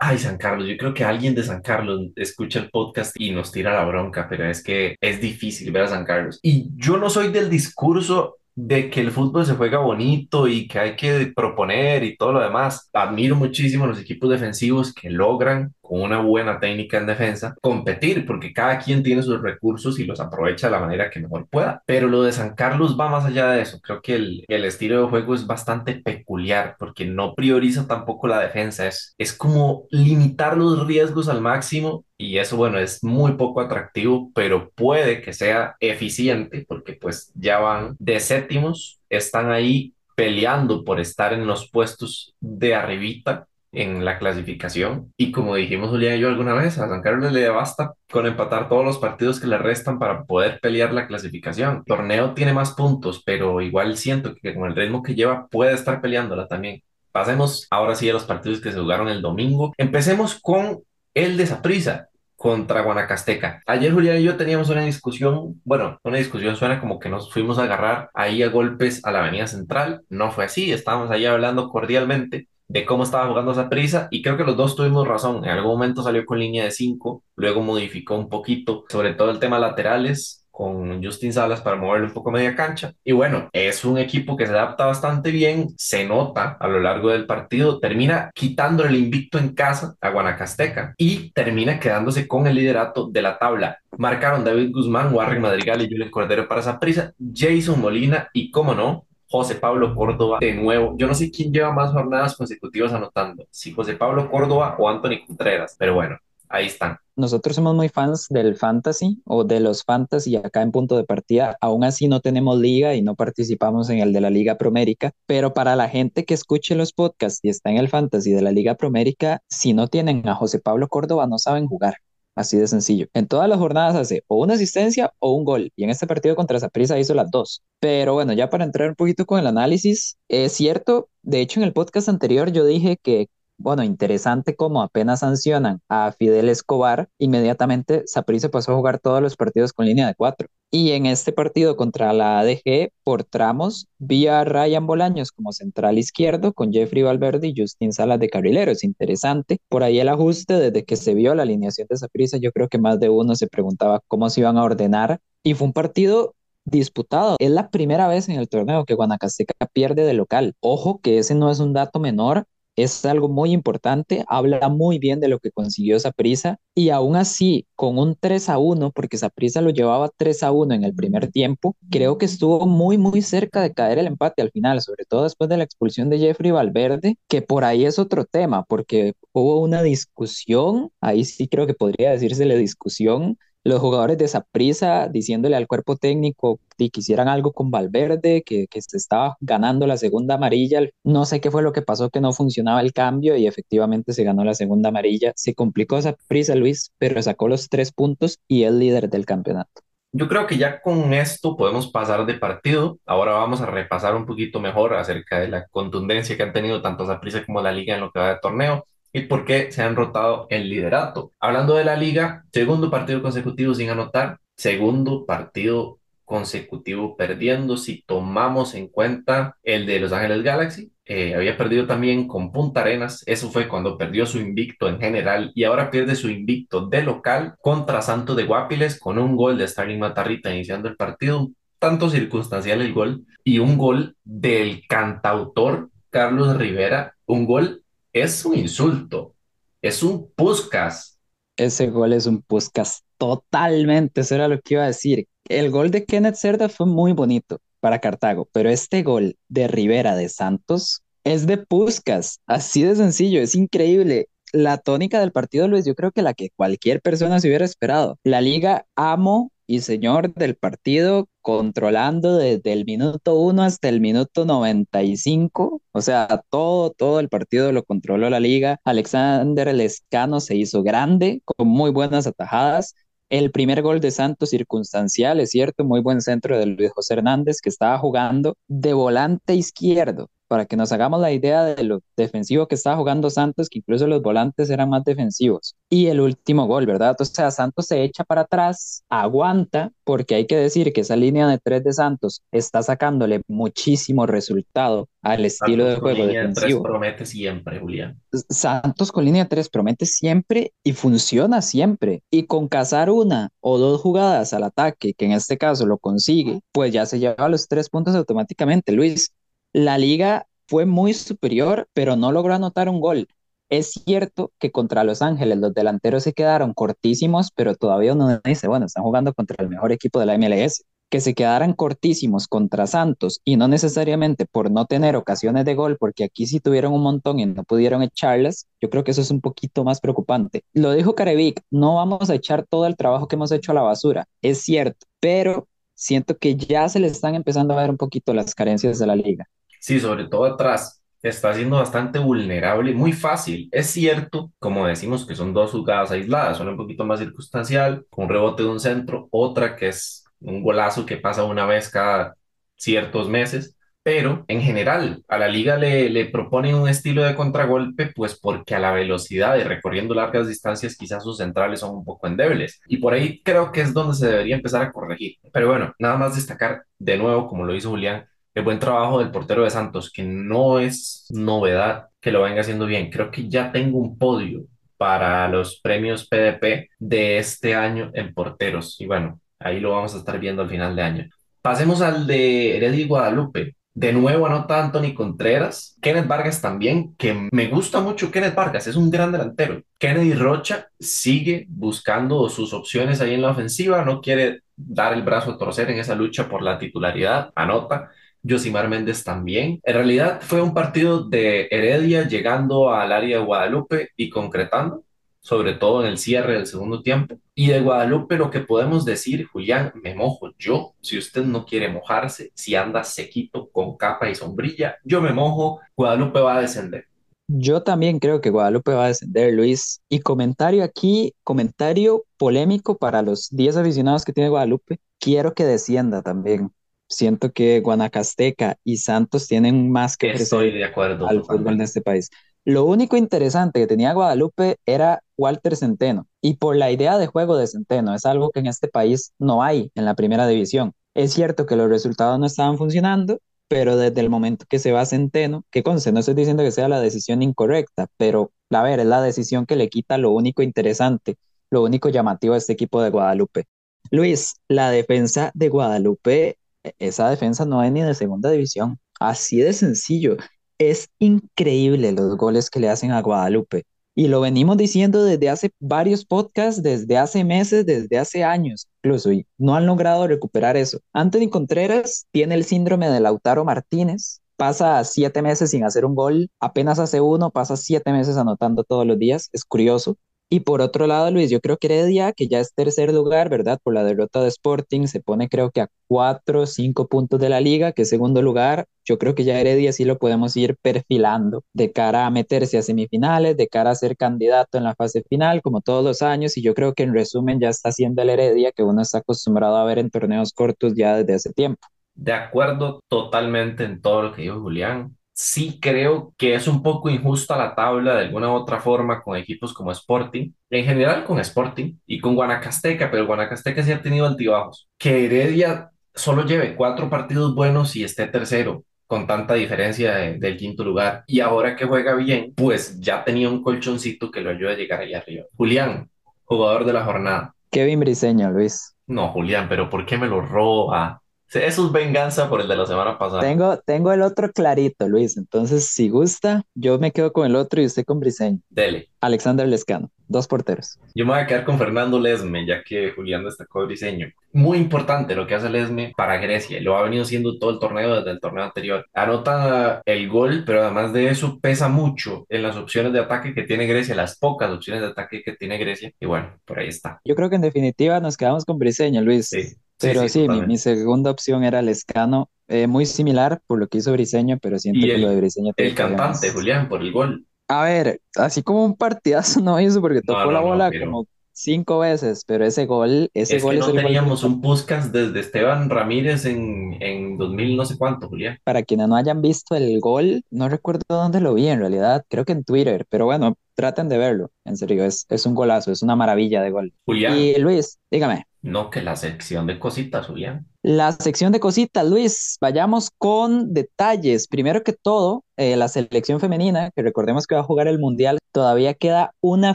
Ay, 0.00 0.18
San 0.18 0.38
Carlos, 0.38 0.68
yo 0.68 0.76
creo 0.76 0.94
que 0.94 1.04
alguien 1.04 1.34
de 1.34 1.42
San 1.42 1.60
Carlos 1.60 2.12
escucha 2.14 2.60
el 2.60 2.70
podcast 2.70 3.20
y 3.20 3.32
nos 3.32 3.50
tira 3.50 3.72
la 3.72 3.84
bronca, 3.84 4.28
pero 4.28 4.48
es 4.48 4.62
que 4.62 4.96
es 5.00 5.20
difícil 5.20 5.72
ver 5.72 5.82
a 5.82 5.88
San 5.88 6.04
Carlos. 6.04 6.38
Y 6.40 6.70
yo 6.76 6.98
no 6.98 7.10
soy 7.10 7.32
del 7.32 7.50
discurso 7.50 8.36
de 8.54 8.90
que 8.90 9.00
el 9.00 9.10
fútbol 9.10 9.44
se 9.44 9.54
juega 9.54 9.78
bonito 9.78 10.46
y 10.46 10.68
que 10.68 10.78
hay 10.78 10.96
que 10.96 11.32
proponer 11.34 12.04
y 12.04 12.16
todo 12.16 12.32
lo 12.32 12.40
demás. 12.40 12.88
Admiro 12.92 13.34
muchísimo 13.34 13.86
los 13.86 14.00
equipos 14.00 14.30
defensivos 14.30 14.94
que 14.94 15.10
logran 15.10 15.74
con 15.88 16.02
una 16.02 16.20
buena 16.20 16.60
técnica 16.60 16.98
en 16.98 17.06
defensa 17.06 17.54
competir 17.60 18.26
porque 18.26 18.52
cada 18.52 18.78
quien 18.78 19.02
tiene 19.02 19.22
sus 19.22 19.40
recursos 19.40 19.98
y 19.98 20.04
los 20.04 20.20
aprovecha 20.20 20.66
de 20.66 20.72
la 20.72 20.80
manera 20.80 21.10
que 21.10 21.20
mejor 21.20 21.48
pueda. 21.48 21.82
Pero 21.86 22.08
lo 22.08 22.22
de 22.22 22.32
San 22.32 22.54
Carlos 22.54 22.96
va 22.98 23.08
más 23.08 23.24
allá 23.24 23.50
de 23.50 23.62
eso. 23.62 23.80
Creo 23.80 24.02
que 24.02 24.14
el, 24.14 24.44
el 24.48 24.64
estilo 24.64 25.00
de 25.02 25.08
juego 25.08 25.34
es 25.34 25.46
bastante 25.46 25.94
peculiar 25.96 26.76
porque 26.78 27.06
no 27.06 27.34
prioriza 27.34 27.86
tampoco 27.86 28.28
la 28.28 28.40
defensa. 28.40 28.86
Es, 28.86 29.14
es 29.18 29.32
como 29.32 29.86
limitar 29.90 30.56
los 30.56 30.86
riesgos 30.86 31.28
al 31.28 31.40
máximo 31.40 32.04
y 32.18 32.38
eso, 32.38 32.56
bueno, 32.56 32.78
es 32.78 33.02
muy 33.04 33.34
poco 33.34 33.60
atractivo, 33.60 34.30
pero 34.34 34.70
puede 34.74 35.22
que 35.22 35.32
sea 35.32 35.76
eficiente 35.80 36.64
porque 36.68 36.94
pues 36.94 37.32
ya 37.34 37.60
van 37.60 37.96
de 37.98 38.20
séptimos, 38.20 39.00
están 39.08 39.50
ahí 39.50 39.94
peleando 40.16 40.84
por 40.84 40.98
estar 40.98 41.32
en 41.32 41.46
los 41.46 41.70
puestos 41.70 42.34
de 42.40 42.74
arribita 42.74 43.46
en 43.72 44.04
la 44.04 44.18
clasificación. 44.18 45.12
Y 45.16 45.32
como 45.32 45.54
dijimos 45.54 45.90
Julián 45.90 46.16
y 46.16 46.20
yo 46.20 46.28
alguna 46.28 46.54
vez, 46.54 46.78
a 46.78 46.88
San 46.88 47.02
Carlos 47.02 47.32
le 47.32 47.48
basta 47.48 47.92
con 48.10 48.26
empatar 48.26 48.68
todos 48.68 48.84
los 48.84 48.98
partidos 48.98 49.40
que 49.40 49.46
le 49.46 49.58
restan 49.58 49.98
para 49.98 50.24
poder 50.24 50.60
pelear 50.60 50.92
la 50.92 51.06
clasificación. 51.06 51.78
El 51.78 51.84
torneo 51.84 52.34
tiene 52.34 52.52
más 52.52 52.72
puntos, 52.72 53.22
pero 53.24 53.60
igual 53.60 53.96
siento 53.96 54.34
que 54.34 54.54
con 54.54 54.68
el 54.68 54.76
ritmo 54.76 55.02
que 55.02 55.14
lleva 55.14 55.46
puede 55.48 55.74
estar 55.74 56.00
peleándola 56.00 56.48
también. 56.48 56.82
Pasemos 57.12 57.66
ahora 57.70 57.94
sí 57.94 58.08
a 58.08 58.12
los 58.12 58.24
partidos 58.24 58.60
que 58.60 58.72
se 58.72 58.78
jugaron 58.78 59.08
el 59.08 59.22
domingo. 59.22 59.72
Empecemos 59.76 60.38
con 60.40 60.80
el 61.14 61.36
de 61.36 61.46
Saprissa 61.46 62.08
contra 62.36 62.82
Guanacasteca. 62.82 63.60
Ayer 63.66 63.92
Julián 63.92 64.18
y 64.18 64.22
yo 64.22 64.36
teníamos 64.36 64.70
una 64.70 64.84
discusión, 64.84 65.60
bueno, 65.64 65.98
una 66.04 66.18
discusión 66.18 66.54
suena 66.54 66.78
como 66.78 67.00
que 67.00 67.08
nos 67.08 67.32
fuimos 67.32 67.58
a 67.58 67.64
agarrar 67.64 68.10
ahí 68.14 68.44
a 68.44 68.48
golpes 68.48 69.04
a 69.04 69.10
la 69.10 69.20
Avenida 69.20 69.48
Central. 69.48 70.02
No 70.08 70.30
fue 70.30 70.44
así, 70.44 70.70
estábamos 70.70 71.10
ahí 71.10 71.26
hablando 71.26 71.68
cordialmente 71.68 72.46
de 72.68 72.84
cómo 72.84 73.02
estaba 73.02 73.28
jugando 73.28 73.52
esa 73.52 73.68
prisa 73.68 74.08
y 74.10 74.22
creo 74.22 74.36
que 74.36 74.44
los 74.44 74.56
dos 74.56 74.76
tuvimos 74.76 75.08
razón. 75.08 75.44
En 75.44 75.50
algún 75.50 75.72
momento 75.72 76.02
salió 76.02 76.24
con 76.24 76.38
línea 76.38 76.64
de 76.64 76.70
5, 76.70 77.22
luego 77.36 77.62
modificó 77.62 78.16
un 78.16 78.28
poquito, 78.28 78.84
sobre 78.88 79.14
todo 79.14 79.30
el 79.30 79.38
tema 79.38 79.58
laterales, 79.58 80.38
con 80.58 81.00
Justin 81.04 81.32
Salas 81.32 81.60
para 81.60 81.76
moverle 81.76 82.08
un 82.08 82.12
poco 82.12 82.32
media 82.32 82.56
cancha. 82.56 82.92
Y 83.04 83.12
bueno, 83.12 83.48
es 83.52 83.84
un 83.84 83.96
equipo 83.96 84.36
que 84.36 84.44
se 84.44 84.52
adapta 84.52 84.86
bastante 84.86 85.30
bien, 85.30 85.68
se 85.76 86.04
nota 86.04 86.56
a 86.58 86.66
lo 86.66 86.80
largo 86.80 87.10
del 87.10 87.26
partido, 87.26 87.78
termina 87.78 88.32
quitando 88.34 88.84
el 88.84 88.96
invicto 88.96 89.38
en 89.38 89.54
casa 89.54 89.94
a 90.00 90.10
Guanacasteca 90.10 90.94
y 90.98 91.30
termina 91.30 91.78
quedándose 91.78 92.26
con 92.26 92.48
el 92.48 92.56
liderato 92.56 93.08
de 93.08 93.22
la 93.22 93.38
tabla. 93.38 93.78
Marcaron 93.98 94.42
David 94.42 94.72
Guzmán, 94.72 95.14
Warren 95.14 95.40
Madrigal 95.40 95.80
y 95.80 95.88
Julián 95.88 96.10
Cordero 96.10 96.48
para 96.48 96.60
esa 96.60 96.80
prisa, 96.80 97.12
Jason 97.32 97.80
Molina 97.80 98.28
y, 98.32 98.50
cómo 98.50 98.74
no, 98.74 99.06
José 99.30 99.56
Pablo 99.56 99.94
Córdoba 99.94 100.38
de 100.40 100.54
nuevo. 100.54 100.94
Yo 100.96 101.06
no 101.06 101.14
sé 101.14 101.30
quién 101.30 101.52
lleva 101.52 101.72
más 101.72 101.92
jornadas 101.92 102.36
consecutivas 102.36 102.92
anotando, 102.92 103.46
si 103.50 103.72
José 103.72 103.94
Pablo 103.94 104.30
Córdoba 104.30 104.76
o 104.78 104.88
Anthony 104.88 105.26
Contreras, 105.26 105.76
pero 105.78 105.94
bueno, 105.94 106.16
ahí 106.48 106.66
están. 106.66 106.98
Nosotros 107.16 107.56
somos 107.56 107.74
muy 107.74 107.88
fans 107.88 108.28
del 108.30 108.54
fantasy 108.56 109.20
o 109.24 109.42
de 109.42 109.58
los 109.58 109.82
fantasy 109.82 110.36
acá 110.36 110.62
en 110.62 110.70
punto 110.70 110.96
de 110.96 111.04
partida. 111.04 111.56
Aún 111.60 111.82
así 111.82 112.06
no 112.06 112.20
tenemos 112.20 112.58
liga 112.58 112.94
y 112.94 113.02
no 113.02 113.16
participamos 113.16 113.90
en 113.90 113.98
el 113.98 114.12
de 114.12 114.20
la 114.20 114.30
Liga 114.30 114.56
Promérica, 114.56 115.10
pero 115.26 115.52
para 115.52 115.74
la 115.74 115.88
gente 115.88 116.24
que 116.24 116.34
escuche 116.34 116.76
los 116.76 116.92
podcasts 116.92 117.40
y 117.42 117.48
está 117.48 117.70
en 117.70 117.78
el 117.78 117.88
fantasy 117.88 118.30
de 118.30 118.42
la 118.42 118.52
Liga 118.52 118.76
Promérica, 118.76 119.42
si 119.48 119.72
no 119.72 119.88
tienen 119.88 120.26
a 120.28 120.36
José 120.36 120.60
Pablo 120.60 120.88
Córdoba 120.88 121.26
no 121.26 121.38
saben 121.38 121.66
jugar. 121.66 121.96
Así 122.38 122.56
de 122.56 122.68
sencillo. 122.68 123.08
En 123.14 123.26
todas 123.26 123.48
las 123.48 123.58
jornadas 123.58 123.96
hace 123.96 124.22
o 124.28 124.40
una 124.40 124.54
asistencia 124.54 125.12
o 125.18 125.32
un 125.32 125.42
gol. 125.44 125.72
Y 125.74 125.82
en 125.82 125.90
este 125.90 126.06
partido 126.06 126.36
contra 126.36 126.60
Zaprisa 126.60 126.96
hizo 126.96 127.12
las 127.12 127.32
dos. 127.32 127.64
Pero 127.80 128.14
bueno, 128.14 128.32
ya 128.32 128.48
para 128.48 128.64
entrar 128.64 128.90
un 128.90 128.94
poquito 128.94 129.26
con 129.26 129.40
el 129.40 129.46
análisis, 129.48 130.18
es 130.28 130.52
cierto, 130.52 131.08
de 131.22 131.40
hecho 131.40 131.58
en 131.58 131.64
el 131.66 131.72
podcast 131.72 132.08
anterior 132.08 132.52
yo 132.52 132.64
dije 132.64 132.96
que 133.02 133.26
bueno, 133.58 133.82
interesante 133.82 134.54
como 134.56 134.82
apenas 134.82 135.20
sancionan 135.20 135.80
a 135.88 136.12
Fidel 136.12 136.48
Escobar, 136.48 137.08
inmediatamente 137.18 138.04
Saprissa 138.06 138.48
pasó 138.50 138.72
a 138.72 138.76
jugar 138.76 139.00
todos 139.00 139.20
los 139.20 139.36
partidos 139.36 139.72
con 139.72 139.86
línea 139.86 140.06
de 140.06 140.14
cuatro. 140.14 140.48
Y 140.70 140.92
en 140.92 141.06
este 141.06 141.32
partido 141.32 141.76
contra 141.76 142.12
la 142.12 142.38
ADG, 142.40 142.90
por 143.02 143.24
tramos, 143.24 143.88
vi 143.98 144.26
a 144.26 144.44
Ryan 144.44 144.86
Bolaños 144.86 145.32
como 145.32 145.52
central 145.52 145.98
izquierdo 145.98 146.52
con 146.52 146.72
Jeffrey 146.72 147.02
Valverde 147.02 147.48
y 147.48 147.54
Justin 147.56 147.92
Salas 147.92 148.20
de 148.20 148.28
carrilero. 148.28 148.70
Es 148.70 148.84
interesante. 148.84 149.58
Por 149.68 149.82
ahí 149.82 149.98
el 149.98 150.08
ajuste, 150.08 150.54
desde 150.54 150.84
que 150.84 150.96
se 150.96 151.14
vio 151.14 151.34
la 151.34 151.42
alineación 151.42 151.86
de 151.88 151.96
Saprissa, 151.96 152.36
yo 152.36 152.52
creo 152.52 152.68
que 152.68 152.78
más 152.78 153.00
de 153.00 153.08
uno 153.08 153.34
se 153.34 153.48
preguntaba 153.48 154.02
cómo 154.08 154.28
se 154.30 154.40
iban 154.40 154.58
a 154.58 154.64
ordenar. 154.64 155.20
Y 155.42 155.54
fue 155.54 155.66
un 155.68 155.72
partido 155.72 156.34
disputado. 156.66 157.36
Es 157.38 157.50
la 157.50 157.70
primera 157.70 158.06
vez 158.06 158.28
en 158.28 158.38
el 158.38 158.48
torneo 158.48 158.84
que 158.84 158.94
Guanacasteca 158.94 159.54
pierde 159.72 160.04
de 160.04 160.12
local. 160.12 160.54
Ojo 160.60 161.00
que 161.00 161.18
ese 161.18 161.34
no 161.34 161.50
es 161.50 161.60
un 161.60 161.72
dato 161.72 161.98
menor 161.98 162.46
es 162.82 163.04
algo 163.04 163.28
muy 163.28 163.52
importante, 163.52 164.24
habla 164.28 164.68
muy 164.68 164.98
bien 164.98 165.20
de 165.20 165.28
lo 165.28 165.38
que 165.40 165.50
consiguió 165.50 165.98
Saprisa 165.98 166.58
y 166.74 166.90
aún 166.90 167.16
así 167.16 167.66
con 167.74 167.98
un 167.98 168.16
3 168.18 168.48
a 168.48 168.58
1, 168.58 168.90
porque 168.92 169.16
Saprisa 169.18 169.60
lo 169.60 169.70
llevaba 169.70 170.10
3 170.16 170.42
a 170.42 170.52
1 170.52 170.74
en 170.74 170.84
el 170.84 170.94
primer 170.94 171.30
tiempo, 171.32 171.76
creo 171.90 172.18
que 172.18 172.26
estuvo 172.26 172.66
muy 172.66 172.98
muy 172.98 173.22
cerca 173.22 173.60
de 173.62 173.72
caer 173.74 173.98
el 173.98 174.06
empate 174.06 174.42
al 174.42 174.50
final, 174.52 174.80
sobre 174.80 175.04
todo 175.04 175.24
después 175.24 175.50
de 175.50 175.56
la 175.56 175.64
expulsión 175.64 176.08
de 176.10 176.18
Jeffrey 176.18 176.50
Valverde, 176.50 177.16
que 177.28 177.42
por 177.42 177.64
ahí 177.64 177.84
es 177.84 177.98
otro 177.98 178.24
tema, 178.24 178.64
porque 178.64 179.14
hubo 179.32 179.60
una 179.60 179.82
discusión, 179.82 180.90
ahí 181.00 181.24
sí 181.24 181.48
creo 181.48 181.66
que 181.66 181.74
podría 181.74 182.10
decirse 182.10 182.44
la 182.44 182.54
discusión 182.54 183.38
los 183.64 183.80
jugadores 183.80 184.18
de 184.18 184.24
esa 184.24 184.42
prisa 184.42 185.08
diciéndole 185.08 185.56
al 185.56 185.66
cuerpo 185.66 185.96
técnico 185.96 186.60
que 186.76 186.90
hicieran 186.94 187.28
algo 187.28 187.52
con 187.52 187.70
Valverde, 187.70 188.42
que, 188.44 188.66
que, 188.68 188.80
se 188.80 188.96
estaba 188.96 189.36
ganando 189.40 189.86
la 189.86 189.96
segunda 189.96 190.36
amarilla. 190.36 190.80
No 191.04 191.24
sé 191.24 191.40
qué 191.40 191.50
fue 191.50 191.62
lo 191.62 191.72
que 191.72 191.82
pasó, 191.82 192.08
que 192.10 192.20
no 192.20 192.32
funcionaba 192.32 192.80
el 192.80 192.92
cambio 192.92 193.36
y 193.36 193.46
efectivamente 193.46 194.12
se 194.12 194.24
ganó 194.24 194.44
la 194.44 194.54
segunda 194.54 194.90
amarilla. 194.90 195.32
Se 195.34 195.54
complicó 195.54 195.98
esa 195.98 196.14
prisa, 196.28 196.54
Luis, 196.54 196.92
pero 196.98 197.20
sacó 197.20 197.48
los 197.48 197.68
tres 197.68 197.92
puntos 197.92 198.38
y 198.46 198.62
es 198.62 198.72
líder 198.72 199.10
del 199.10 199.26
campeonato. 199.26 199.82
Yo 200.12 200.26
creo 200.26 200.46
que 200.46 200.56
ya 200.56 200.80
con 200.80 201.12
esto 201.12 201.56
podemos 201.56 201.88
pasar 201.90 202.24
de 202.24 202.34
partido. 202.34 202.98
Ahora 203.04 203.32
vamos 203.32 203.60
a 203.60 203.66
repasar 203.66 204.14
un 204.14 204.24
poquito 204.24 204.58
mejor 204.60 204.94
acerca 204.94 205.40
de 205.40 205.48
la 205.48 205.66
contundencia 205.66 206.36
que 206.36 206.42
han 206.42 206.52
tenido 206.52 206.80
tanto 206.80 207.06
prisa 207.20 207.44
como 207.44 207.60
la 207.60 207.72
liga 207.72 207.94
en 207.94 208.00
lo 208.00 208.10
que 208.10 208.20
va 208.20 208.30
de 208.30 208.38
torneo 208.40 208.84
y 209.12 209.22
por 209.22 209.44
qué 209.44 209.72
se 209.72 209.82
han 209.82 209.96
rotado 209.96 210.46
el 210.50 210.68
liderato. 210.68 211.32
Hablando 211.40 211.74
de 211.74 211.84
la 211.84 211.96
liga, 211.96 212.44
segundo 212.52 212.90
partido 212.90 213.22
consecutivo 213.22 213.74
sin 213.74 213.90
anotar, 213.90 214.38
segundo 214.56 215.24
partido 215.26 215.98
consecutivo 216.28 217.16
perdiendo 217.16 217.76
si 217.78 218.02
tomamos 218.02 218.74
en 218.74 218.88
cuenta 218.88 219.56
el 219.62 219.86
de 219.86 219.98
Los 219.98 220.12
Ángeles 220.12 220.42
Galaxy. 220.42 220.92
Eh, 221.06 221.34
había 221.34 221.56
perdido 221.56 221.86
también 221.86 222.28
con 222.28 222.52
Punta 222.52 222.82
Arenas, 222.82 223.24
eso 223.26 223.50
fue 223.50 223.66
cuando 223.66 223.96
perdió 223.96 224.26
su 224.26 224.38
invicto 224.38 224.88
en 224.88 225.00
general 225.00 225.52
y 225.54 225.64
ahora 225.64 225.90
pierde 225.90 226.14
su 226.14 226.28
invicto 226.28 226.86
de 226.86 227.02
local 227.02 227.54
contra 227.62 228.02
Santos 228.02 228.36
de 228.36 228.44
Guapiles 228.44 229.00
con 229.00 229.18
un 229.18 229.34
gol 229.34 229.56
de 229.56 229.66
Starling 229.66 229.98
Matarrita 229.98 230.54
iniciando 230.54 230.86
el 230.86 230.96
partido, 230.96 231.48
tanto 231.78 232.10
circunstancial 232.10 232.82
el 232.82 232.92
gol 232.92 233.24
y 233.42 233.58
un 233.58 233.78
gol 233.78 234.16
del 234.22 234.82
cantautor 234.86 235.88
Carlos 236.10 236.58
Rivera, 236.58 237.14
un 237.24 237.46
gol 237.46 237.84
es 238.12 238.44
un 238.44 238.56
insulto, 238.56 239.34
es 239.82 240.02
un 240.02 240.30
puscas. 240.32 241.18
Ese 241.58 241.88
gol 241.88 242.12
es 242.12 242.26
un 242.26 242.40
Puskas 242.42 243.02
totalmente, 243.18 244.20
eso 244.20 244.36
era 244.36 244.46
lo 244.46 244.60
que 244.60 244.74
iba 244.74 244.84
a 244.84 244.86
decir. 244.86 245.26
El 245.48 245.70
gol 245.70 245.90
de 245.90 246.04
Kenneth 246.04 246.36
Cerda 246.36 246.68
fue 246.68 246.86
muy 246.86 247.12
bonito 247.12 247.58
para 247.80 247.98
Cartago, 247.98 248.48
pero 248.52 248.70
este 248.70 249.02
gol 249.02 249.36
de 249.48 249.66
Rivera 249.66 250.14
de 250.14 250.28
Santos 250.28 251.02
es 251.24 251.48
de 251.48 251.58
Puskas, 251.58 252.38
así 252.46 252.82
de 252.82 252.94
sencillo, 252.94 253.40
es 253.40 253.56
increíble. 253.56 254.28
La 254.52 254.78
tónica 254.78 255.18
del 255.20 255.32
partido, 255.32 255.66
Luis, 255.66 255.84
yo 255.84 255.94
creo 255.96 256.12
que 256.12 256.22
la 256.22 256.32
que 256.32 256.50
cualquier 256.54 257.02
persona 257.02 257.40
se 257.40 257.48
hubiera 257.48 257.64
esperado. 257.64 258.18
La 258.22 258.40
liga 258.40 258.86
amo 258.94 259.50
y 259.68 259.80
señor 259.80 260.34
del 260.34 260.56
partido 260.56 261.28
controlando 261.42 262.38
desde 262.38 262.72
el 262.72 262.84
minuto 262.86 263.34
1 263.36 263.62
hasta 263.62 263.88
el 263.90 264.00
minuto 264.00 264.46
95, 264.46 265.82
o 265.92 266.00
sea, 266.00 266.42
todo, 266.50 266.90
todo 266.90 267.20
el 267.20 267.28
partido 267.28 267.70
lo 267.72 267.84
controló 267.84 268.30
la 268.30 268.40
liga. 268.40 268.80
Alexander 268.84 269.74
Lescano 269.74 270.40
se 270.40 270.56
hizo 270.56 270.82
grande 270.82 271.42
con 271.44 271.68
muy 271.68 271.90
buenas 271.90 272.26
atajadas. 272.26 272.94
El 273.28 273.50
primer 273.52 273.82
gol 273.82 274.00
de 274.00 274.10
Santos 274.10 274.50
circunstancial, 274.50 275.38
es 275.40 275.50
cierto, 275.50 275.84
muy 275.84 276.00
buen 276.00 276.22
centro 276.22 276.58
de 276.58 276.66
Luis 276.66 276.90
José 276.92 277.14
Hernández 277.14 277.60
que 277.60 277.68
estaba 277.68 277.98
jugando 277.98 278.56
de 278.68 278.94
volante 278.94 279.54
izquierdo 279.54 280.30
para 280.48 280.66
que 280.66 280.76
nos 280.76 280.90
hagamos 280.92 281.20
la 281.20 281.32
idea 281.32 281.64
de 281.64 281.84
lo 281.84 282.00
defensivo 282.16 282.66
que 282.66 282.74
estaba 282.74 282.96
jugando 282.96 283.30
Santos, 283.30 283.68
que 283.68 283.78
incluso 283.78 284.06
los 284.06 284.22
volantes 284.22 284.70
eran 284.70 284.88
más 284.88 285.04
defensivos. 285.04 285.76
Y 285.90 286.06
el 286.06 286.20
último 286.20 286.66
gol, 286.66 286.86
¿verdad? 286.86 287.16
O 287.20 287.24
sea, 287.24 287.50
Santos 287.50 287.86
se 287.86 288.02
echa 288.02 288.24
para 288.24 288.42
atrás, 288.42 289.04
aguanta, 289.08 289.92
porque 290.04 290.34
hay 290.34 290.46
que 290.46 290.56
decir 290.56 290.92
que 290.92 291.02
esa 291.02 291.16
línea 291.16 291.46
de 291.46 291.58
tres 291.58 291.84
de 291.84 291.92
Santos 291.92 292.42
está 292.50 292.82
sacándole 292.82 293.42
muchísimo 293.46 294.26
resultado 294.26 295.08
al 295.22 295.44
estilo 295.44 295.84
Santos 295.84 295.94
de 295.94 296.00
con 296.00 296.10
juego 296.10 296.26
línea 296.26 296.40
de 296.42 296.54
tres 296.54 296.54
defensivo. 296.54 296.82
promete 296.82 297.26
siempre, 297.26 297.78
Julián. 297.78 298.20
Santos 298.48 299.12
con 299.12 299.24
línea 299.24 299.44
de 299.44 299.50
tres 299.50 299.68
promete 299.68 300.06
siempre 300.06 300.72
y 300.82 300.92
funciona 300.92 301.60
siempre. 301.60 302.22
Y 302.30 302.46
con 302.46 302.68
cazar 302.68 303.10
una 303.10 303.50
o 303.60 303.78
dos 303.78 304.00
jugadas 304.00 304.52
al 304.52 304.64
ataque, 304.64 305.14
que 305.14 305.26
en 305.26 305.32
este 305.32 305.58
caso 305.58 305.86
lo 305.86 305.98
consigue, 305.98 306.60
pues 306.72 306.92
ya 306.92 307.04
se 307.06 307.18
lleva 307.18 307.48
los 307.48 307.68
tres 307.68 307.88
puntos 307.90 308.14
automáticamente. 308.14 308.92
Luis, 308.92 309.32
la 309.72 309.98
liga 309.98 310.46
fue 310.66 310.86
muy 310.86 311.14
superior, 311.14 311.88
pero 311.92 312.16
no 312.16 312.32
logró 312.32 312.54
anotar 312.54 312.88
un 312.88 313.00
gol. 313.00 313.28
Es 313.70 313.92
cierto 313.92 314.52
que 314.58 314.70
contra 314.72 315.04
Los 315.04 315.20
Ángeles 315.20 315.58
los 315.58 315.74
delanteros 315.74 316.22
se 316.22 316.32
quedaron 316.32 316.72
cortísimos, 316.74 317.50
pero 317.54 317.74
todavía 317.74 318.14
uno 318.14 318.40
dice, 318.44 318.66
bueno, 318.68 318.86
están 318.86 319.04
jugando 319.04 319.34
contra 319.34 319.56
el 319.62 319.68
mejor 319.68 319.92
equipo 319.92 320.20
de 320.20 320.26
la 320.26 320.34
MLS. 320.34 320.84
Que 321.10 321.20
se 321.20 321.34
quedaran 321.34 321.72
cortísimos 321.72 322.48
contra 322.48 322.86
Santos 322.86 323.40
y 323.42 323.56
no 323.56 323.66
necesariamente 323.66 324.44
por 324.44 324.70
no 324.70 324.84
tener 324.84 325.16
ocasiones 325.16 325.64
de 325.64 325.74
gol, 325.74 325.96
porque 325.98 326.24
aquí 326.24 326.46
sí 326.46 326.60
tuvieron 326.60 326.92
un 326.92 327.02
montón 327.02 327.38
y 327.40 327.46
no 327.46 327.64
pudieron 327.64 328.02
echarlas, 328.02 328.66
yo 328.78 328.90
creo 328.90 329.04
que 329.04 329.12
eso 329.12 329.22
es 329.22 329.30
un 329.30 329.40
poquito 329.40 329.84
más 329.84 330.00
preocupante. 330.00 330.64
Lo 330.74 330.92
dijo 330.92 331.14
Carevic, 331.14 331.62
no 331.70 331.94
vamos 331.94 332.28
a 332.28 332.34
echar 332.34 332.66
todo 332.66 332.86
el 332.86 332.96
trabajo 332.96 333.26
que 333.26 333.36
hemos 333.36 333.52
hecho 333.52 333.72
a 333.72 333.74
la 333.76 333.80
basura, 333.82 334.26
es 334.42 334.60
cierto, 334.60 335.06
pero 335.18 335.66
siento 335.98 336.38
que 336.38 336.56
ya 336.56 336.88
se 336.88 337.00
le 337.00 337.08
están 337.08 337.34
empezando 337.34 337.74
a 337.74 337.80
ver 337.82 337.90
un 337.90 337.96
poquito 337.98 338.32
las 338.34 338.54
carencias 338.54 338.98
de 338.98 339.06
la 339.06 339.16
liga. 339.16 339.46
Sí, 339.80 340.00
sobre 340.00 340.26
todo 340.28 340.44
atrás, 340.44 341.02
está 341.22 341.54
siendo 341.54 341.76
bastante 341.76 342.18
vulnerable, 342.18 342.92
muy 342.94 343.12
fácil. 343.12 343.68
Es 343.72 343.88
cierto, 343.88 344.52
como 344.58 344.86
decimos, 344.86 345.26
que 345.26 345.34
son 345.36 345.54
dos 345.54 345.72
jugadas 345.72 346.10
aisladas, 346.10 346.60
una 346.60 346.72
un 346.72 346.76
poquito 346.76 347.04
más 347.04 347.20
circunstancial, 347.20 348.06
un 348.16 348.28
rebote 348.28 348.62
de 348.64 348.68
un 348.70 348.80
centro, 348.80 349.28
otra 349.30 349.76
que 349.76 349.88
es 349.88 350.24
un 350.40 350.62
golazo 350.62 351.06
que 351.06 351.16
pasa 351.16 351.44
una 351.44 351.66
vez 351.66 351.88
cada 351.90 352.36
ciertos 352.76 353.28
meses. 353.28 353.76
Pero 354.02 354.44
en 354.48 354.62
general, 354.62 355.22
a 355.28 355.38
la 355.38 355.48
liga 355.48 355.76
le, 355.76 356.08
le 356.08 356.26
proponen 356.26 356.74
un 356.74 356.88
estilo 356.88 357.22
de 357.24 357.34
contragolpe, 357.34 358.10
pues 358.14 358.38
porque 358.40 358.74
a 358.74 358.78
la 358.78 358.92
velocidad 358.92 359.56
y 359.58 359.64
recorriendo 359.64 360.14
largas 360.14 360.48
distancias, 360.48 360.96
quizás 360.96 361.22
sus 361.22 361.36
centrales 361.38 361.80
son 361.80 361.94
un 361.96 362.04
poco 362.04 362.26
endebles. 362.26 362.80
Y 362.88 362.98
por 362.98 363.12
ahí 363.12 363.42
creo 363.42 363.70
que 363.70 363.82
es 363.82 363.92
donde 363.92 364.16
se 364.16 364.28
debería 364.28 364.56
empezar 364.56 364.82
a 364.82 364.92
corregir. 364.92 365.36
Pero 365.52 365.68
bueno, 365.68 365.92
nada 365.98 366.16
más 366.16 366.34
destacar 366.36 366.84
de 366.98 367.18
nuevo, 367.18 367.46
como 367.48 367.64
lo 367.66 367.74
hizo 367.74 367.90
Julián, 367.90 368.24
el 368.54 368.64
buen 368.64 368.78
trabajo 368.78 369.18
del 369.18 369.30
portero 369.30 369.64
de 369.64 369.70
Santos, 369.70 370.10
que 370.12 370.22
no 370.22 370.78
es 370.80 371.26
novedad 371.30 372.08
que 372.20 372.32
lo 372.32 372.42
venga 372.42 372.62
haciendo 372.62 372.86
bien. 372.86 373.10
Creo 373.10 373.30
que 373.30 373.48
ya 373.48 373.70
tengo 373.72 373.98
un 373.98 374.18
podio 374.18 374.64
para 374.96 375.48
los 375.48 375.80
premios 375.80 376.26
PDP 376.26 376.88
de 376.98 377.38
este 377.38 377.74
año 377.74 378.10
en 378.14 378.34
porteros. 378.34 379.00
Y 379.00 379.06
bueno, 379.06 379.40
ahí 379.58 379.80
lo 379.80 379.92
vamos 379.92 380.14
a 380.14 380.18
estar 380.18 380.38
viendo 380.40 380.62
al 380.62 380.68
final 380.70 380.96
de 380.96 381.02
año. 381.02 381.28
Pasemos 381.62 382.00
al 382.00 382.26
de 382.26 382.76
Heredia 382.76 383.04
y 383.04 383.08
Guadalupe. 383.08 383.74
De 383.98 384.12
nuevo 384.12 384.46
anota 384.46 384.80
Anthony 384.80 385.12
Contreras, 385.12 385.98
Kenneth 386.00 386.28
Vargas 386.28 386.62
también, 386.62 387.16
que 387.16 387.48
me 387.50 387.66
gusta 387.66 388.00
mucho 388.00 388.30
Kenneth 388.30 388.54
Vargas, 388.54 388.86
es 388.86 388.94
un 388.94 389.10
gran 389.10 389.32
delantero. 389.32 389.82
Kennedy 389.98 390.34
Rocha 390.34 390.86
sigue 391.00 391.66
buscando 391.68 392.48
sus 392.48 392.72
opciones 392.72 393.20
ahí 393.20 393.34
en 393.34 393.42
la 393.42 393.50
ofensiva, 393.50 394.04
no 394.04 394.20
quiere 394.20 394.60
dar 394.76 395.14
el 395.14 395.22
brazo 395.22 395.50
a 395.50 395.58
torcer 395.58 395.90
en 395.90 395.98
esa 395.98 396.14
lucha 396.14 396.48
por 396.48 396.62
la 396.62 396.78
titularidad, 396.78 397.50
anota. 397.56 398.12
Josimar 398.48 398.88
Méndez 398.88 399.24
también. 399.24 399.80
En 399.82 399.94
realidad 399.94 400.38
fue 400.42 400.62
un 400.62 400.72
partido 400.72 401.24
de 401.28 401.66
Heredia 401.72 402.26
llegando 402.28 402.94
al 402.94 403.10
área 403.10 403.38
de 403.38 403.44
Guadalupe 403.44 404.10
y 404.16 404.30
concretando, 404.30 405.02
sobre 405.48 405.72
todo 405.72 406.02
en 406.02 406.08
el 406.08 406.18
cierre 406.18 406.52
del 406.52 406.66
segundo 406.66 407.00
tiempo. 407.00 407.38
Y 407.54 407.68
de 407.68 407.80
Guadalupe 407.80 408.36
lo 408.36 408.50
que 408.50 408.60
podemos 408.60 409.06
decir, 409.06 409.46
Julián, 409.46 409.92
me 409.94 410.14
mojo 410.14 410.50
yo. 410.58 410.92
Si 411.00 411.16
usted 411.16 411.42
no 411.42 411.64
quiere 411.64 411.88
mojarse, 411.88 412.52
si 412.54 412.74
anda 412.74 413.02
sequito 413.02 413.70
con 413.70 413.96
capa 413.96 414.28
y 414.28 414.34
sombrilla, 414.34 414.98
yo 415.04 415.22
me 415.22 415.32
mojo, 415.32 415.80
Guadalupe 415.96 416.40
va 416.40 416.58
a 416.58 416.60
descender. 416.60 417.06
Yo 417.46 417.82
también 417.82 418.18
creo 418.18 418.42
que 418.42 418.50
Guadalupe 418.50 418.92
va 418.92 419.06
a 419.06 419.08
descender, 419.08 419.54
Luis. 419.54 420.02
Y 420.10 420.20
comentario 420.20 420.84
aquí, 420.84 421.32
comentario 421.42 422.26
polémico 422.36 422.98
para 422.98 423.22
los 423.22 423.48
10 423.48 423.78
aficionados 423.78 424.26
que 424.26 424.34
tiene 424.34 424.50
Guadalupe. 424.50 425.00
Quiero 425.18 425.54
que 425.54 425.64
descienda 425.64 426.20
también. 426.20 426.72
Siento 427.08 427.52
que 427.52 427.80
Guanacasteca 427.80 428.76
y 428.84 428.98
Santos 428.98 429.48
tienen 429.48 429.90
más 429.90 430.18
que 430.18 430.30
Estoy 430.30 430.66
ofrecer 430.66 430.78
de 430.78 430.84
acuerdo 430.84 431.26
al 431.26 431.42
fútbol 431.42 431.78
de 431.78 431.84
este 431.84 432.02
país. 432.02 432.28
Lo 432.68 432.84
único 432.84 433.16
interesante 433.16 433.80
que 433.80 433.86
tenía 433.86 434.12
Guadalupe 434.12 434.76
era 434.84 435.22
Walter 435.38 435.74
Centeno. 435.74 436.28
Y 436.42 436.56
por 436.58 436.76
la 436.76 436.90
idea 436.90 437.16
de 437.16 437.26
juego 437.26 437.56
de 437.56 437.66
Centeno, 437.66 438.14
es 438.14 438.26
algo 438.26 438.50
que 438.50 438.60
en 438.60 438.66
este 438.66 438.88
país 438.88 439.32
no 439.38 439.62
hay 439.62 439.90
en 439.94 440.04
la 440.04 440.14
primera 440.14 440.46
división. 440.46 440.92
Es 441.14 441.32
cierto 441.32 441.64
que 441.64 441.76
los 441.76 441.88
resultados 441.88 442.38
no 442.38 442.44
estaban 442.44 442.76
funcionando, 442.76 443.38
pero 443.68 443.96
desde 443.96 444.20
el 444.20 444.28
momento 444.28 444.66
que 444.68 444.78
se 444.78 444.92
va 444.92 445.06
Centeno, 445.06 445.64
que 445.70 445.82
conste, 445.82 446.12
no 446.12 446.20
estoy 446.20 446.34
diciendo 446.34 446.62
que 446.62 446.70
sea 446.70 446.88
la 446.88 447.00
decisión 447.00 447.40
incorrecta, 447.42 448.06
pero 448.18 448.52
a 448.70 448.82
ver, 448.82 449.00
es 449.00 449.06
la 449.06 449.22
decisión 449.22 449.64
que 449.64 449.76
le 449.76 449.88
quita 449.88 450.18
lo 450.18 450.30
único 450.32 450.62
interesante, 450.62 451.38
lo 451.70 451.82
único 451.82 452.10
llamativo 452.10 452.52
a 452.52 452.58
este 452.58 452.74
equipo 452.74 453.00
de 453.02 453.08
Guadalupe. 453.10 453.64
Luis, 454.10 454.56
la 454.68 454.90
defensa 454.90 455.50
de 455.54 455.70
Guadalupe, 455.70 456.58
e- 456.82 456.92
esa 456.98 457.30
defensa 457.30 457.64
no 457.64 457.82
es 457.82 457.90
ni 457.92 458.02
de 458.02 458.12
segunda 458.14 458.50
división, 458.50 458.98
así 459.20 459.56
de 459.58 459.72
sencillo. 459.72 460.36
Es 460.78 461.08
increíble 461.18 462.12
los 462.12 462.36
goles 462.36 462.70
que 462.70 462.80
le 462.80 462.88
hacen 462.88 463.10
a 463.12 463.22
Guadalupe. 463.22 463.84
Y 464.14 464.26
lo 464.28 464.40
venimos 464.40 464.76
diciendo 464.76 465.22
desde 465.24 465.48
hace 465.48 465.70
varios 465.78 466.24
podcasts, 466.24 466.82
desde 466.82 467.16
hace 467.18 467.44
meses, 467.44 467.86
desde 467.86 468.18
hace 468.18 468.42
años, 468.42 468.88
incluso, 469.02 469.30
y 469.32 469.46
no 469.58 469.76
han 469.76 469.86
logrado 469.86 470.26
recuperar 470.26 470.76
eso. 470.76 470.98
Anthony 471.12 471.48
Contreras 471.50 472.26
tiene 472.32 472.56
el 472.56 472.64
síndrome 472.64 473.08
de 473.08 473.20
Lautaro 473.20 473.64
Martínez, 473.64 474.40
pasa 474.56 475.04
siete 475.04 475.40
meses 475.40 475.70
sin 475.70 475.84
hacer 475.84 476.04
un 476.04 476.16
gol, 476.16 476.50
apenas 476.58 476.98
hace 476.98 477.20
uno, 477.20 477.50
pasa 477.50 477.76
siete 477.76 478.10
meses 478.12 478.36
anotando 478.36 478.82
todos 478.82 479.06
los 479.06 479.18
días, 479.18 479.48
es 479.52 479.64
curioso. 479.64 480.16
Y 480.50 480.60
por 480.60 480.80
otro 480.80 481.06
lado, 481.06 481.30
Luis, 481.30 481.50
yo 481.50 481.60
creo 481.60 481.76
que 481.76 481.88
Heredia, 481.88 482.32
que 482.32 482.48
ya 482.48 482.58
es 482.60 482.72
tercer 482.74 483.12
lugar, 483.12 483.50
¿verdad? 483.50 483.78
Por 483.82 483.92
la 483.92 484.02
derrota 484.02 484.40
de 484.40 484.48
Sporting, 484.48 485.06
se 485.06 485.20
pone 485.20 485.48
creo 485.48 485.70
que 485.70 485.82
a 485.82 485.88
cuatro 486.06 486.62
o 486.62 486.66
cinco 486.66 487.06
puntos 487.06 487.38
de 487.38 487.50
la 487.50 487.60
liga, 487.60 487.92
que 487.92 488.02
es 488.02 488.08
segundo 488.08 488.40
lugar. 488.40 488.86
Yo 489.04 489.18
creo 489.18 489.34
que 489.34 489.44
ya 489.44 489.60
Heredia 489.60 489.92
sí 489.92 490.06
lo 490.06 490.18
podemos 490.18 490.56
ir 490.56 490.76
perfilando 490.80 491.64
de 491.74 491.92
cara 491.92 492.24
a 492.26 492.30
meterse 492.30 492.78
a 492.78 492.82
semifinales, 492.82 493.58
de 493.58 493.68
cara 493.68 493.90
a 493.90 493.94
ser 493.94 494.16
candidato 494.16 494.78
en 494.78 494.84
la 494.84 494.94
fase 494.94 495.22
final, 495.28 495.60
como 495.60 495.82
todos 495.82 496.02
los 496.02 496.22
años. 496.22 496.56
Y 496.56 496.62
yo 496.62 496.74
creo 496.74 496.94
que 496.94 497.02
en 497.02 497.12
resumen 497.12 497.60
ya 497.60 497.68
está 497.68 497.92
siendo 497.92 498.22
el 498.22 498.30
Heredia 498.30 498.72
que 498.72 498.82
uno 498.82 499.02
está 499.02 499.18
acostumbrado 499.18 499.76
a 499.76 499.84
ver 499.84 499.98
en 499.98 500.08
torneos 500.10 500.54
cortos 500.54 500.94
ya 500.96 501.16
desde 501.18 501.34
hace 501.34 501.52
tiempo. 501.52 501.86
De 502.14 502.32
acuerdo 502.32 503.00
totalmente 503.08 503.84
en 503.84 504.00
todo 504.00 504.22
lo 504.22 504.32
que 504.32 504.42
dijo 504.42 504.60
Julián. 504.60 505.17
Sí 505.40 505.78
creo 505.80 506.34
que 506.36 506.54
es 506.56 506.66
un 506.66 506.82
poco 506.82 507.08
injusta 507.08 507.56
la 507.56 507.72
tabla 507.76 508.16
de 508.16 508.24
alguna 508.26 508.48
u 508.50 508.54
otra 508.54 508.80
forma 508.80 509.22
con 509.22 509.36
equipos 509.36 509.72
como 509.72 509.92
Sporting, 509.92 510.50
en 510.68 510.84
general 510.84 511.22
con 511.24 511.38
Sporting 511.38 511.94
y 512.06 512.18
con 512.20 512.34
Guanacasteca, 512.34 513.08
pero 513.08 513.24
Guanacasteca 513.24 513.82
sí 513.84 513.92
ha 513.92 514.02
tenido 514.02 514.26
altibajos. 514.26 514.88
Que 514.98 515.26
Heredia 515.26 515.90
solo 516.12 516.44
lleve 516.44 516.74
cuatro 516.74 517.08
partidos 517.08 517.54
buenos 517.54 517.94
y 517.94 518.02
esté 518.02 518.26
tercero 518.26 518.82
con 519.06 519.28
tanta 519.28 519.54
diferencia 519.54 520.16
de- 520.16 520.38
del 520.38 520.56
quinto 520.56 520.82
lugar. 520.82 521.22
Y 521.28 521.38
ahora 521.38 521.76
que 521.76 521.84
juega 521.86 522.16
bien, 522.16 522.52
pues 522.56 522.98
ya 523.00 523.22
tenía 523.24 523.48
un 523.48 523.62
colchoncito 523.62 524.32
que 524.32 524.40
lo 524.40 524.50
ayuda 524.50 524.72
a 524.72 524.76
llegar 524.76 525.00
ahí 525.00 525.14
arriba. 525.14 525.44
Julián, 525.56 526.10
jugador 526.46 526.84
de 526.84 526.92
la 526.92 527.04
jornada. 527.04 527.54
Kevin 527.70 528.00
Briseño, 528.00 528.50
Luis. 528.50 528.96
No, 529.06 529.28
Julián, 529.28 529.68
pero 529.68 529.88
¿por 529.88 530.04
qué 530.04 530.18
me 530.18 530.26
lo 530.26 530.40
roba? 530.40 531.22
Eso 531.54 531.86
es 531.86 531.92
venganza 531.92 532.48
por 532.48 532.60
el 532.60 532.68
de 532.68 532.76
la 532.76 532.86
semana 532.86 533.18
pasada. 533.18 533.40
Tengo, 533.40 533.78
tengo 533.78 534.12
el 534.12 534.22
otro 534.22 534.52
clarito, 534.52 535.08
Luis. 535.08 535.36
Entonces, 535.36 535.86
si 535.86 536.10
gusta, 536.10 536.64
yo 536.74 536.98
me 536.98 537.10
quedo 537.10 537.32
con 537.32 537.46
el 537.46 537.56
otro 537.56 537.80
y 537.80 537.86
usted 537.86 538.04
con 538.04 538.20
Briseño. 538.20 538.60
Dele. 538.68 539.08
Alexander 539.20 539.66
Lescano, 539.66 540.10
dos 540.28 540.46
porteros. 540.46 540.98
Yo 541.14 541.24
me 541.24 541.32
voy 541.32 541.40
a 541.40 541.46
quedar 541.46 541.64
con 541.64 541.78
Fernando 541.78 542.20
Lesme, 542.20 542.66
ya 542.66 542.82
que 542.84 543.10
Julián 543.12 543.44
destacó 543.44 543.82
el 543.82 543.88
diseño. 543.88 544.28
Muy 544.52 544.78
importante 544.78 545.34
lo 545.34 545.46
que 545.46 545.54
hace 545.54 545.70
Lesme 545.70 546.12
para 546.16 546.36
Grecia, 546.36 546.80
lo 546.80 546.96
ha 546.96 547.02
venido 547.02 547.24
siendo 547.24 547.58
todo 547.58 547.70
el 547.70 547.78
torneo 547.78 548.16
desde 548.16 548.30
el 548.30 548.40
torneo 548.40 548.64
anterior. 548.64 549.06
Anota 549.14 550.02
el 550.04 550.28
gol, 550.28 550.64
pero 550.64 550.82
además 550.82 551.12
de 551.12 551.28
eso 551.28 551.58
pesa 551.60 551.88
mucho 551.88 552.46
en 552.48 552.62
las 552.62 552.76
opciones 552.76 553.12
de 553.12 553.20
ataque 553.20 553.54
que 553.54 553.62
tiene 553.62 553.86
Grecia, 553.86 554.14
las 554.14 554.38
pocas 554.38 554.70
opciones 554.70 555.02
de 555.02 555.08
ataque 555.08 555.42
que 555.42 555.54
tiene 555.54 555.78
Grecia. 555.78 556.12
Y 556.20 556.26
bueno, 556.26 556.58
por 556.64 556.78
ahí 556.78 556.88
está. 556.88 557.20
Yo 557.24 557.34
creo 557.34 557.50
que 557.50 557.56
en 557.56 557.62
definitiva 557.62 558.20
nos 558.20 558.36
quedamos 558.36 558.64
con 558.64 558.78
Briseño, 558.78 559.20
Luis. 559.22 559.48
Sí, 559.48 559.74
Pero 560.00 560.22
sí, 560.22 560.28
sí, 560.28 560.48
mi, 560.48 560.78
segunda 560.78 561.30
opción 561.30 561.64
era 561.64 561.82
Lescano. 561.82 562.50
Eh, 562.68 562.86
muy 562.86 563.06
similar 563.06 563.60
por 563.66 563.78
lo 563.78 563.88
que 563.88 563.98
hizo 563.98 564.12
Briseño, 564.12 564.58
pero 564.60 564.78
siento 564.78 565.06
Y 565.06 565.08
que 565.08 565.18
lo 565.18 565.28
de 565.28 565.34
el, 565.34 565.40
Briseño 565.40 565.72
el 565.76 565.94
cantante, 565.94 566.48
más. 566.48 566.54
Julián, 566.54 566.88
por 566.88 567.00
el 567.00 567.12
gol. 567.12 567.46
A 567.66 567.84
ver, 567.84 568.20
así 568.36 568.62
como 568.62 568.84
un 568.84 568.96
partidazo 568.96 569.60
no 569.62 569.80
hizo 569.80 570.00
porque 570.00 570.20
No, 570.24 570.34
tocó 570.34 570.52
la 570.52 570.60
no, 570.60 570.66
bola 570.66 570.90
pero 570.90 571.06
como 571.06 571.26
cinco 571.52 571.98
veces, 571.98 572.44
pero 572.46 572.64
ese 572.64 572.86
gol, 572.86 573.30
ese 573.34 573.56
es 573.56 573.62
que 573.62 573.66
gol 573.66 573.74
es 573.74 573.80
no 573.80 573.86
el 573.88 573.96
del 573.96 574.04
teníamos 574.04 574.44
un 574.44 574.60
Puskás 574.60 575.12
desde 575.12 575.40
Esteban 575.40 575.90
Ramírez 575.90 576.44
en, 576.44 576.96
en 577.02 577.36
2000 577.36 577.76
no 577.76 577.84
sé 577.84 577.98
cuánto, 577.98 578.28
Julián. 578.28 578.58
Para 578.64 578.82
quienes 578.84 579.08
no 579.08 579.16
hayan 579.16 579.42
visto 579.42 579.74
el 579.74 579.98
gol, 580.00 580.44
no 580.50 580.68
recuerdo 580.68 581.02
dónde 581.08 581.40
lo 581.40 581.54
vi 581.54 581.66
en 581.68 581.80
realidad, 581.80 582.24
creo 582.28 582.44
que 582.44 582.52
en 582.52 582.64
Twitter, 582.64 583.06
pero 583.08 583.24
bueno, 583.24 583.56
traten 583.74 584.08
de 584.08 584.18
verlo, 584.18 584.50
en 584.64 584.76
serio, 584.76 585.04
es, 585.04 585.26
es 585.28 585.46
un 585.46 585.54
golazo, 585.54 585.90
es 585.90 586.02
una 586.02 586.14
maravilla 586.16 586.62
de 586.62 586.70
gol. 586.70 586.92
Julián, 587.06 587.36
Y 587.36 587.56
Luis, 587.56 587.98
dígame, 588.10 588.44
no 588.62 588.90
que 588.90 589.02
la 589.02 589.16
sección 589.16 589.66
de 589.66 589.78
cositas, 589.78 590.26
Julián. 590.26 590.66
la 590.82 591.12
sección 591.12 591.52
de 591.52 591.60
cositas, 591.60 592.06
Luis, 592.08 592.56
vayamos 592.60 593.10
con 593.18 593.74
detalles. 593.74 594.48
Primero 594.48 594.82
que 594.82 594.92
todo, 594.92 595.44
eh, 595.56 595.76
la 595.76 595.88
selección 595.88 596.40
femenina, 596.40 596.90
que 596.94 597.02
recordemos 597.02 597.46
que 597.46 597.54
va 597.54 597.60
a 597.62 597.64
jugar 597.64 597.88
el 597.88 597.98
Mundial, 597.98 598.38
todavía 598.52 598.94
queda 598.94 599.34
una 599.40 599.74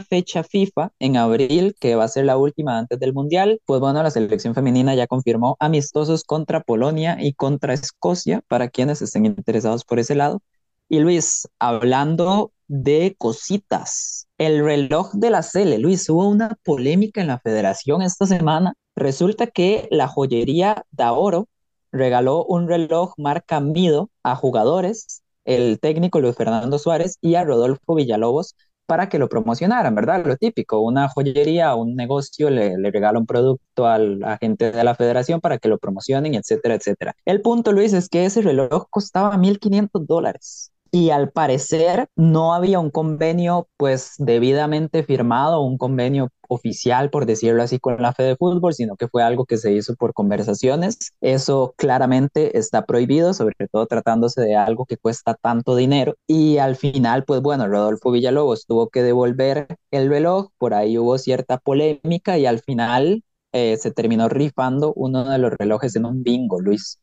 fecha 0.00 0.42
FIFA 0.42 0.92
en 0.98 1.16
abril, 1.16 1.74
que 1.80 1.94
va 1.94 2.04
a 2.04 2.08
ser 2.08 2.24
la 2.24 2.36
última 2.36 2.78
antes 2.78 2.98
del 2.98 3.12
Mundial. 3.14 3.60
Pues 3.66 3.80
bueno, 3.80 4.02
la 4.02 4.10
selección 4.10 4.54
femenina 4.54 4.94
ya 4.94 5.06
confirmó 5.06 5.56
amistosos 5.60 6.24
contra 6.24 6.62
Polonia 6.62 7.16
y 7.20 7.34
contra 7.34 7.74
Escocia, 7.74 8.42
para 8.48 8.68
quienes 8.68 9.02
estén 9.02 9.26
interesados 9.26 9.84
por 9.84 9.98
ese 9.98 10.14
lado. 10.14 10.42
Y 10.88 11.00
Luis, 11.00 11.48
hablando 11.58 12.52
de 12.66 13.14
cositas, 13.18 14.23
el 14.38 14.64
reloj 14.64 15.12
de 15.12 15.30
la 15.30 15.42
Sele, 15.42 15.78
Luis, 15.78 16.08
hubo 16.08 16.28
una 16.28 16.56
polémica 16.64 17.20
en 17.20 17.28
la 17.28 17.38
federación 17.38 18.02
esta 18.02 18.26
semana. 18.26 18.74
Resulta 18.96 19.46
que 19.46 19.88
la 19.90 20.08
joyería 20.08 20.84
Daoro 20.90 21.48
regaló 21.92 22.44
un 22.44 22.68
reloj 22.68 23.14
marca 23.16 23.60
Mido 23.60 24.10
a 24.22 24.34
jugadores, 24.36 25.22
el 25.44 25.78
técnico 25.80 26.20
Luis 26.20 26.36
Fernando 26.36 26.78
Suárez 26.78 27.18
y 27.20 27.36
a 27.36 27.44
Rodolfo 27.44 27.94
Villalobos 27.94 28.56
para 28.86 29.08
que 29.08 29.18
lo 29.18 29.28
promocionaran, 29.28 29.94
¿verdad? 29.94 30.26
Lo 30.26 30.36
típico, 30.36 30.80
una 30.80 31.08
joyería, 31.08 31.74
un 31.74 31.94
negocio 31.96 32.50
le, 32.50 32.76
le 32.76 32.90
regala 32.90 33.18
un 33.18 33.26
producto 33.26 33.86
al 33.86 34.22
agente 34.24 34.72
de 34.72 34.84
la 34.84 34.94
federación 34.94 35.40
para 35.40 35.58
que 35.58 35.68
lo 35.68 35.78
promocionen, 35.78 36.34
etcétera, 36.34 36.74
etcétera. 36.74 37.14
El 37.24 37.40
punto, 37.40 37.72
Luis, 37.72 37.92
es 37.94 38.08
que 38.08 38.26
ese 38.26 38.42
reloj 38.42 38.86
costaba 38.90 39.36
1.500 39.36 40.06
dólares 40.06 40.73
y 40.94 41.10
al 41.10 41.32
parecer 41.32 42.06
no 42.14 42.54
había 42.54 42.78
un 42.78 42.88
convenio 42.92 43.68
pues 43.76 44.12
debidamente 44.18 45.02
firmado, 45.02 45.60
un 45.60 45.76
convenio 45.76 46.28
oficial, 46.48 47.10
por 47.10 47.26
decirlo 47.26 47.64
así, 47.64 47.80
con 47.80 48.00
la 48.00 48.12
Fede 48.12 48.36
Fútbol, 48.36 48.74
sino 48.74 48.94
que 48.94 49.08
fue 49.08 49.24
algo 49.24 49.44
que 49.44 49.56
se 49.56 49.72
hizo 49.72 49.96
por 49.96 50.14
conversaciones. 50.14 51.12
Eso 51.20 51.74
claramente 51.76 52.56
está 52.58 52.86
prohibido, 52.86 53.34
sobre 53.34 53.56
todo 53.72 53.86
tratándose 53.86 54.40
de 54.40 54.54
algo 54.54 54.86
que 54.86 54.96
cuesta 54.96 55.34
tanto 55.34 55.74
dinero. 55.74 56.14
Y 56.28 56.58
al 56.58 56.76
final, 56.76 57.24
pues 57.24 57.42
bueno, 57.42 57.66
Rodolfo 57.66 58.12
Villalobos 58.12 58.64
tuvo 58.64 58.88
que 58.88 59.02
devolver 59.02 59.66
el 59.90 60.08
reloj, 60.08 60.50
por 60.58 60.74
ahí 60.74 60.96
hubo 60.96 61.18
cierta 61.18 61.58
polémica 61.58 62.38
y 62.38 62.46
al 62.46 62.60
final 62.60 63.24
eh, 63.50 63.76
se 63.78 63.90
terminó 63.90 64.28
rifando 64.28 64.92
uno 64.94 65.28
de 65.28 65.38
los 65.38 65.50
relojes 65.58 65.96
en 65.96 66.04
un 66.04 66.22
bingo, 66.22 66.60
Luis. 66.60 67.00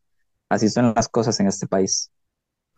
Así 0.47 0.69
son 0.69 0.93
las 0.95 1.09
cosas 1.09 1.37
en 1.41 1.47
este 1.47 1.67
país. 1.67 2.09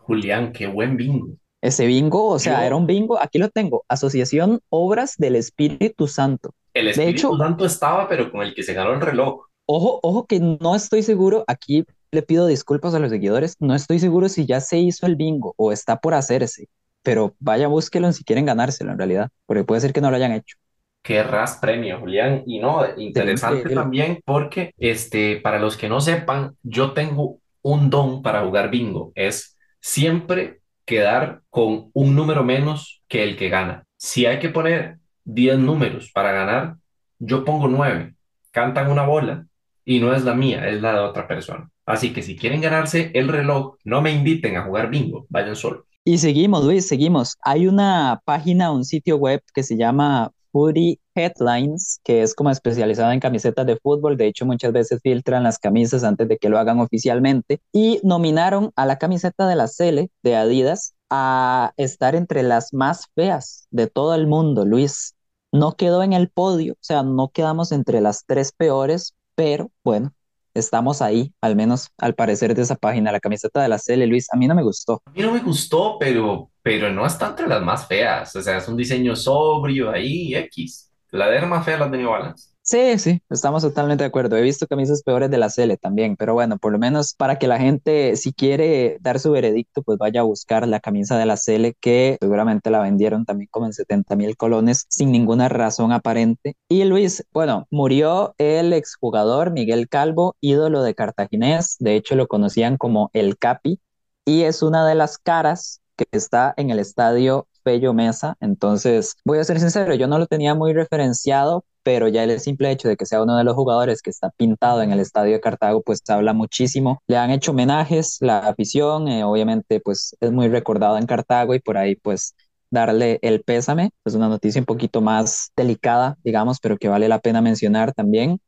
Julián, 0.03 0.51
qué 0.51 0.67
buen 0.67 0.97
bingo. 0.97 1.29
Ese 1.61 1.85
bingo, 1.85 2.27
o 2.27 2.39
sea, 2.39 2.59
Yo- 2.59 2.65
era 2.67 2.75
un 2.75 2.85
bingo, 2.87 3.19
aquí 3.19 3.39
lo 3.39 3.49
tengo, 3.49 3.85
Asociación 3.87 4.59
Obras 4.69 5.15
del 5.17 5.35
Espíritu 5.35 6.07
Santo. 6.07 6.51
El 6.73 6.85
De 6.85 6.91
Espíritu 6.91 7.27
hecho- 7.29 7.37
Santo 7.37 7.65
estaba, 7.65 8.09
pero 8.09 8.31
con 8.31 8.41
el 8.41 8.53
que 8.53 8.63
se 8.63 8.73
ganó 8.73 8.93
el 8.93 9.01
reloj. 9.01 9.45
Ojo, 9.65 9.99
ojo 10.03 10.25
que 10.25 10.39
no 10.41 10.75
estoy 10.75 11.03
seguro, 11.03 11.45
aquí 11.47 11.85
le 12.11 12.21
pido 12.21 12.47
disculpas 12.47 12.93
a 12.93 12.99
los 12.99 13.11
seguidores, 13.11 13.55
no 13.59 13.73
estoy 13.75 13.99
seguro 13.99 14.27
si 14.27 14.45
ya 14.45 14.59
se 14.59 14.77
hizo 14.77 15.05
el 15.05 15.15
bingo 15.15 15.53
o 15.57 15.71
está 15.71 15.97
por 15.97 16.13
hacerse, 16.13 16.67
pero 17.01 17.33
vaya, 17.39 17.67
búsquelo 17.69 18.11
si 18.11 18.23
quieren 18.25 18.45
ganárselo 18.45 18.91
en 18.91 18.97
realidad, 18.97 19.29
porque 19.45 19.63
puede 19.63 19.81
ser 19.81 19.93
que 19.93 20.01
no 20.01 20.09
lo 20.11 20.17
hayan 20.17 20.33
hecho. 20.33 20.57
Qué 21.01 21.21
ras 21.23 21.57
premio, 21.61 21.99
Julián. 21.99 22.43
Y 22.45 22.59
no, 22.59 22.81
interesante 22.97 23.69
también 23.73 24.19
porque, 24.25 24.73
este, 24.77 25.37
para 25.41 25.59
los 25.59 25.75
que 25.75 25.89
no 25.89 25.99
sepan, 26.01 26.55
yo 26.63 26.93
tengo 26.93 27.39
un 27.61 27.89
don 27.89 28.21
para 28.21 28.45
jugar 28.45 28.69
bingo. 28.69 29.11
Es 29.15 29.52
siempre 29.83 30.61
quedar 30.85 31.41
con 31.49 31.91
un 31.93 32.15
número 32.15 32.43
menos 32.43 33.03
que 33.09 33.21
el 33.21 33.35
que 33.35 33.49
gana. 33.49 33.83
Si 33.97 34.25
hay 34.25 34.39
que 34.39 34.47
poner 34.47 34.97
10 35.25 35.59
números 35.59 36.09
para 36.13 36.31
ganar, 36.31 36.77
yo 37.19 37.43
pongo 37.43 37.67
9. 37.67 38.15
Cantan 38.51 38.89
una 38.89 39.03
bola 39.03 39.45
y 39.83 39.99
no 39.99 40.13
es 40.13 40.23
la 40.23 40.35
mía, 40.35 40.69
es 40.69 40.81
la 40.81 40.93
de 40.93 40.99
otra 40.99 41.27
persona. 41.27 41.69
Así 41.85 42.13
que 42.13 42.21
si 42.21 42.37
quieren 42.37 42.61
ganarse 42.61 43.11
el 43.13 43.27
reloj, 43.27 43.75
no 43.83 44.01
me 44.01 44.11
inviten 44.13 44.55
a 44.55 44.63
jugar 44.63 44.89
bingo, 44.89 45.25
vayan 45.27 45.57
solo. 45.57 45.85
Y 46.05 46.17
seguimos, 46.17 46.63
Luis, 46.63 46.87
seguimos. 46.87 47.37
Hay 47.41 47.67
una 47.67 48.21
página, 48.23 48.71
un 48.71 48.85
sitio 48.85 49.17
web 49.17 49.41
que 49.53 49.63
se 49.63 49.75
llama 49.75 50.31
Footy 50.53 50.99
Headlines, 51.15 51.99
que 52.03 52.21
es 52.21 52.35
como 52.35 52.51
especializada 52.51 53.13
en 53.13 53.19
camisetas 53.19 53.65
de 53.65 53.75
fútbol. 53.75 54.15
De 54.15 54.27
hecho, 54.27 54.45
muchas 54.45 54.71
veces 54.71 55.01
filtran 55.03 55.43
las 55.43 55.57
camisas 55.59 56.03
antes 56.03 56.27
de 56.27 56.37
que 56.37 56.47
lo 56.47 56.59
hagan 56.59 56.79
oficialmente. 56.79 57.59
Y 57.73 57.99
nominaron 58.03 58.71
a 58.75 58.85
la 58.85 58.97
camiseta 58.97 59.47
de 59.47 59.55
la 59.55 59.67
Sele 59.67 60.11
de 60.21 60.35
Adidas 60.35 60.93
a 61.09 61.73
estar 61.77 62.15
entre 62.15 62.43
las 62.43 62.73
más 62.73 63.07
feas 63.15 63.67
de 63.71 63.87
todo 63.87 64.15
el 64.15 64.27
mundo, 64.27 64.63
Luis. 64.63 65.15
No 65.51 65.75
quedó 65.75 66.03
en 66.03 66.13
el 66.13 66.29
podio, 66.29 66.73
o 66.73 66.77
sea, 66.79 67.03
no 67.03 67.29
quedamos 67.29 67.71
entre 67.71 67.99
las 68.01 68.25
tres 68.25 68.51
peores, 68.51 69.15
pero 69.35 69.71
bueno, 69.83 70.13
estamos 70.53 71.01
ahí, 71.01 71.33
al 71.41 71.55
menos 71.55 71.89
al 71.97 72.15
parecer 72.15 72.55
de 72.55 72.61
esa 72.61 72.75
página. 72.75 73.11
La 73.11 73.19
camiseta 73.19 73.61
de 73.61 73.69
la 73.69 73.79
Sele, 73.79 74.07
Luis, 74.07 74.27
a 74.31 74.37
mí 74.37 74.47
no 74.47 74.55
me 74.55 74.63
gustó. 74.63 75.01
A 75.05 75.11
mí 75.11 75.21
no 75.21 75.31
me 75.31 75.39
gustó, 75.39 75.97
pero, 75.99 76.49
pero 76.63 76.91
no 76.91 77.05
está 77.05 77.27
entre 77.27 77.47
las 77.47 77.61
más 77.61 77.85
feas. 77.87 78.35
O 78.35 78.41
sea, 78.41 78.57
es 78.57 78.67
un 78.67 78.77
diseño 78.77 79.15
sobrio 79.15 79.91
ahí, 79.91 80.33
X. 80.35 80.91
La 81.11 81.27
de 81.27 81.45
más 81.45 81.63
fea 81.63 81.77
la 81.77 81.91
tenía 81.91 82.07
Balance. 82.07 82.53
Sí, 82.65 82.97
sí, 82.97 83.21
estamos 83.29 83.61
totalmente 83.61 84.05
de 84.05 84.07
acuerdo. 84.07 84.37
He 84.37 84.41
visto 84.41 84.67
camisas 84.67 85.03
peores 85.03 85.29
de 85.29 85.37
la 85.37 85.49
Sele 85.49 85.75
también, 85.75 86.15
pero 86.15 86.33
bueno, 86.33 86.57
por 86.57 86.71
lo 86.71 86.79
menos 86.79 87.13
para 87.13 87.37
que 87.37 87.45
la 87.45 87.59
gente, 87.59 88.15
si 88.15 88.31
quiere 88.31 88.97
dar 89.01 89.19
su 89.19 89.31
veredicto, 89.31 89.83
pues 89.83 89.97
vaya 89.97 90.21
a 90.21 90.23
buscar 90.23 90.65
la 90.65 90.79
camisa 90.79 91.17
de 91.17 91.25
la 91.25 91.35
Sele, 91.35 91.75
que 91.81 92.17
seguramente 92.21 92.69
la 92.69 92.79
vendieron 92.79 93.25
también 93.25 93.49
como 93.51 93.65
en 93.65 93.73
70 93.73 94.15
mil 94.15 94.37
colones, 94.37 94.85
sin 94.87 95.11
ninguna 95.11 95.49
razón 95.49 95.91
aparente. 95.91 96.55
Y 96.69 96.85
Luis, 96.85 97.25
bueno, 97.33 97.67
murió 97.69 98.33
el 98.37 98.71
exjugador 98.71 99.51
Miguel 99.51 99.89
Calvo, 99.89 100.37
ídolo 100.39 100.83
de 100.83 100.95
Cartaginés, 100.95 101.75
de 101.79 101.97
hecho 101.97 102.15
lo 102.15 102.27
conocían 102.27 102.77
como 102.77 103.09
el 103.11 103.37
Capi, 103.37 103.81
y 104.25 104.43
es 104.43 104.63
una 104.63 104.87
de 104.87 104.95
las 104.95 105.17
caras 105.17 105.82
que 105.95 106.05
está 106.11 106.53
en 106.57 106.69
el 106.69 106.79
estadio 106.79 107.47
Pello 107.63 107.93
Mesa. 107.93 108.35
Entonces, 108.39 109.15
voy 109.25 109.39
a 109.39 109.43
ser 109.43 109.59
sincero, 109.59 109.93
yo 109.95 110.07
no 110.07 110.19
lo 110.19 110.27
tenía 110.27 110.55
muy 110.55 110.73
referenciado, 110.73 111.65
pero 111.83 112.07
ya 112.07 112.23
el 112.23 112.39
simple 112.39 112.71
hecho 112.71 112.87
de 112.87 112.97
que 112.97 113.05
sea 113.05 113.21
uno 113.23 113.37
de 113.37 113.43
los 113.43 113.55
jugadores 113.55 114.01
que 114.01 114.09
está 114.09 114.29
pintado 114.31 114.81
en 114.81 114.91
el 114.91 114.99
estadio 114.99 115.33
de 115.33 115.41
Cartago, 115.41 115.81
pues 115.81 116.01
habla 116.09 116.33
muchísimo. 116.33 117.01
Le 117.07 117.17
han 117.17 117.31
hecho 117.31 117.51
homenajes, 117.51 118.17
la 118.21 118.39
afición, 118.39 119.07
eh, 119.07 119.23
obviamente, 119.23 119.79
pues 119.81 120.15
es 120.19 120.31
muy 120.31 120.47
recordado 120.49 120.97
en 120.97 121.05
Cartago 121.05 121.53
y 121.55 121.59
por 121.59 121.77
ahí, 121.77 121.95
pues 121.95 122.35
darle 122.69 123.19
el 123.21 123.43
pésame, 123.43 123.91
es 124.03 124.15
una 124.15 124.27
noticia 124.29 124.59
un 124.61 124.65
poquito 124.65 124.99
más 125.01 125.51
delicada, 125.55 126.17
digamos, 126.23 126.59
pero 126.59 126.77
que 126.77 126.87
vale 126.87 127.07
la 127.07 127.19
pena 127.19 127.41
mencionar 127.41 127.93
también. 127.93 128.39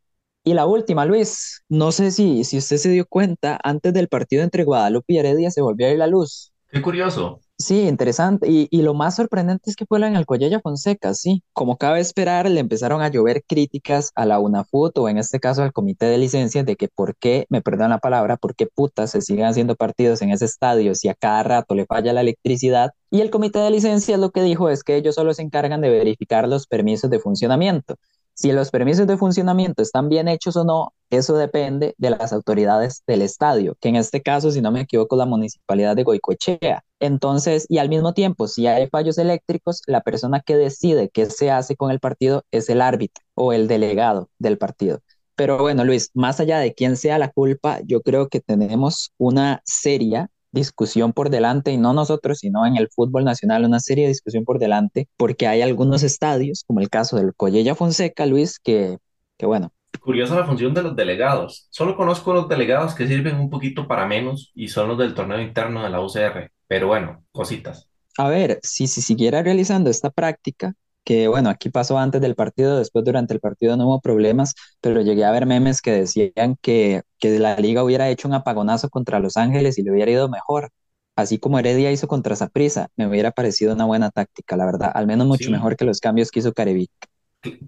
Y 0.44 0.54
la 0.54 0.66
última, 0.68 1.06
Luis, 1.06 1.62
no 1.70 1.92
sé 1.92 2.12
si, 2.12 2.44
si 2.44 2.58
usted 2.60 2.78
se 2.78 2.90
dio 2.90 3.06
cuenta, 3.08 3.60
antes 3.64 3.94
del 3.94 4.08
partido 4.08 4.44
entre 4.44 4.64
Guadalupe 4.64 5.14
y 5.14 5.18
Heredia 5.20 5.52
se 5.52 5.62
volvió 5.62 5.88
a 5.88 5.92
ir 5.92 5.98
la 6.00 6.08
luz. 6.08 6.54
Qué 6.76 6.82
curioso. 6.82 7.40
Sí, 7.58 7.88
interesante. 7.88 8.50
Y, 8.52 8.68
y 8.70 8.82
lo 8.82 8.94
más 8.94 9.16
sorprendente 9.16 9.70
es 9.70 9.78
que 9.78 9.86
fue 9.86 10.06
en 10.06 10.18
el 10.18 10.26
Collella 10.26 10.60
Fonseca, 10.60 11.14
sí. 11.14 11.42
Como 11.54 11.78
cabe 11.78 12.02
esperar, 12.02 12.50
le 12.50 12.60
empezaron 12.60 13.02
a 13.02 13.08
llover 13.08 13.46
críticas 13.48 14.12
a 14.14 14.26
la 14.26 14.40
UNAFUT 14.40 14.98
o 14.98 15.08
en 15.08 15.18
este 15.18 15.40
caso 15.40 15.64
al 15.64 15.72
comité 15.72 16.08
de 16.08 16.18
licencias 16.18 16.66
de 16.66 16.76
que 16.76 16.90
por 16.90 17.16
qué, 17.16 17.46
me 17.48 17.62
perdonan 17.62 17.92
la 17.92 18.00
palabra, 18.00 18.36
por 18.36 18.56
qué 18.56 18.68
putas 18.68 19.12
se 19.12 19.22
siguen 19.22 19.46
haciendo 19.46 19.78
partidos 19.78 20.22
en 20.22 20.32
ese 20.32 20.44
estadio 20.44 20.96
si 20.96 21.08
a 21.08 21.14
cada 21.14 21.44
rato 21.44 21.76
le 21.76 21.86
falla 21.86 22.12
la 22.12 22.20
electricidad. 22.20 22.92
Y 23.10 23.22
el 23.22 23.30
comité 23.30 23.60
de 23.60 23.72
licencias 23.72 24.20
lo 24.20 24.32
que 24.32 24.42
dijo 24.42 24.68
es 24.70 24.84
que 24.84 24.98
ellos 24.98 25.16
solo 25.16 25.34
se 25.34 25.44
encargan 25.44 25.80
de 25.80 25.90
verificar 25.90 26.50
los 26.50 26.68
permisos 26.68 27.10
de 27.10 27.20
funcionamiento. 27.20 27.96
Si 28.36 28.52
los 28.52 28.70
permisos 28.70 29.08
de 29.08 29.18
funcionamiento 29.18 29.82
están 29.82 30.10
bien 30.10 30.28
hechos 30.28 30.58
o 30.58 30.66
no, 30.66 30.94
eso 31.10 31.38
depende 31.38 31.96
de 31.98 32.10
las 32.10 32.34
autoridades 32.34 33.02
del 33.08 33.22
estadio, 33.22 33.78
que 33.80 33.88
en 33.88 33.96
este 33.96 34.22
caso, 34.22 34.52
si 34.52 34.62
no 34.62 34.72
me 34.74 34.82
equivoco, 34.82 35.16
la 35.16 35.26
municipalidad 35.26 35.96
de 35.96 36.04
Goicoechea. 36.04 36.84
Entonces, 37.00 37.66
y 37.70 37.78
al 37.78 37.88
mismo 37.88 38.14
tiempo, 38.14 38.50
si 38.50 38.68
hay 38.68 38.88
fallos 38.90 39.18
eléctricos, 39.18 39.82
la 39.88 40.02
persona 40.02 40.42
que 40.42 40.58
decide 40.58 41.10
qué 41.10 41.28
se 41.28 41.50
hace 41.50 41.78
con 41.78 41.92
el 41.92 42.02
partido 42.02 42.44
es 42.52 42.70
el 42.70 42.82
árbitro 42.82 43.24
o 43.36 43.54
el 43.54 43.70
delegado 43.70 44.30
del 44.38 44.58
partido. 44.58 45.00
Pero 45.36 45.58
bueno, 45.58 45.86
Luis, 45.86 46.12
más 46.14 46.42
allá 46.42 46.60
de 46.60 46.74
quién 46.74 46.98
sea 46.98 47.18
la 47.18 47.32
culpa, 47.32 47.80
yo 47.86 48.02
creo 48.02 48.28
que 48.28 48.42
tenemos 48.42 49.14
una 49.18 49.62
seria 49.64 50.30
discusión 50.56 51.14
por 51.14 51.30
delante, 51.30 51.72
y 51.72 51.78
no 51.78 51.94
nosotros, 51.94 52.40
sino 52.40 52.66
en 52.66 52.78
el 52.78 52.90
fútbol 52.90 53.24
nacional, 53.24 53.66
una 53.66 53.80
seria 53.80 54.08
discusión 54.08 54.44
por 54.44 54.58
delante, 54.58 55.08
porque 55.18 55.46
hay 55.46 55.62
algunos 55.62 56.02
estadios, 56.02 56.64
como 56.66 56.80
el 56.80 56.90
caso 56.90 57.18
del 57.18 57.36
Collella 57.36 57.76
Fonseca, 57.76 58.26
Luis, 58.26 58.58
que, 58.58 58.98
que 59.38 59.46
bueno. 59.46 59.72
Curiosa 60.02 60.36
la 60.36 60.46
función 60.46 60.74
de 60.74 60.82
los 60.82 60.96
delegados. 60.96 61.68
Solo 61.70 61.96
conozco 61.96 62.34
los 62.34 62.50
delegados 62.50 62.96
que 62.96 63.08
sirven 63.08 63.36
un 63.36 63.50
poquito 63.50 63.88
para 63.88 64.08
menos 64.08 64.52
y 64.56 64.70
son 64.70 64.88
los 64.90 64.98
del 64.98 65.14
torneo 65.14 65.40
interno 65.40 65.84
de 65.84 65.90
la 65.90 66.02
UCR. 66.02 66.52
Pero 66.68 66.88
bueno, 66.88 67.24
cositas. 67.32 67.88
A 68.18 68.30
ver, 68.30 68.60
si 68.64 68.88
se 68.88 69.02
siguiera 69.02 69.44
realizando 69.44 69.90
esta 69.90 70.10
práctica, 70.10 70.74
que 71.06 71.28
bueno, 71.30 71.50
aquí 71.50 71.70
pasó 71.70 71.98
antes 72.00 72.22
del 72.22 72.36
partido, 72.36 72.78
después 72.78 73.06
durante 73.06 73.34
el 73.34 73.40
partido 73.42 73.78
no 73.78 73.88
hubo 73.88 74.02
problemas, 74.02 74.56
pero 74.82 75.02
llegué 75.02 75.26
a 75.26 75.32
ver 75.32 75.46
memes 75.48 75.82
que 75.82 75.92
decían 75.94 76.58
que, 76.62 77.04
que 77.20 77.40
la 77.40 77.58
liga 77.58 77.84
hubiera 77.84 78.10
hecho 78.10 78.28
un 78.28 78.36
apagonazo 78.36 78.90
contra 78.90 79.20
Los 79.22 79.38
Ángeles 79.38 79.78
y 79.80 79.84
le 79.84 79.92
hubiera 79.92 80.12
ido 80.12 80.30
mejor, 80.30 80.72
así 81.16 81.40
como 81.40 81.60
Heredia 81.60 81.92
hizo 81.94 82.08
contra 82.08 82.36
Saprissa, 82.36 82.90
me 82.98 83.08
hubiera 83.08 83.32
parecido 83.32 83.74
una 83.76 83.86
buena 83.86 84.12
táctica, 84.12 84.58
la 84.58 84.66
verdad, 84.66 84.92
al 84.96 85.08
menos 85.08 85.28
mucho 85.28 85.50
Sí, 85.50 85.52
mejor 85.52 85.76
que 85.78 85.86
los 85.86 86.00
cambios 86.00 86.32
que 86.32 86.40
hizo 86.40 86.54
Carevic. 86.54 86.92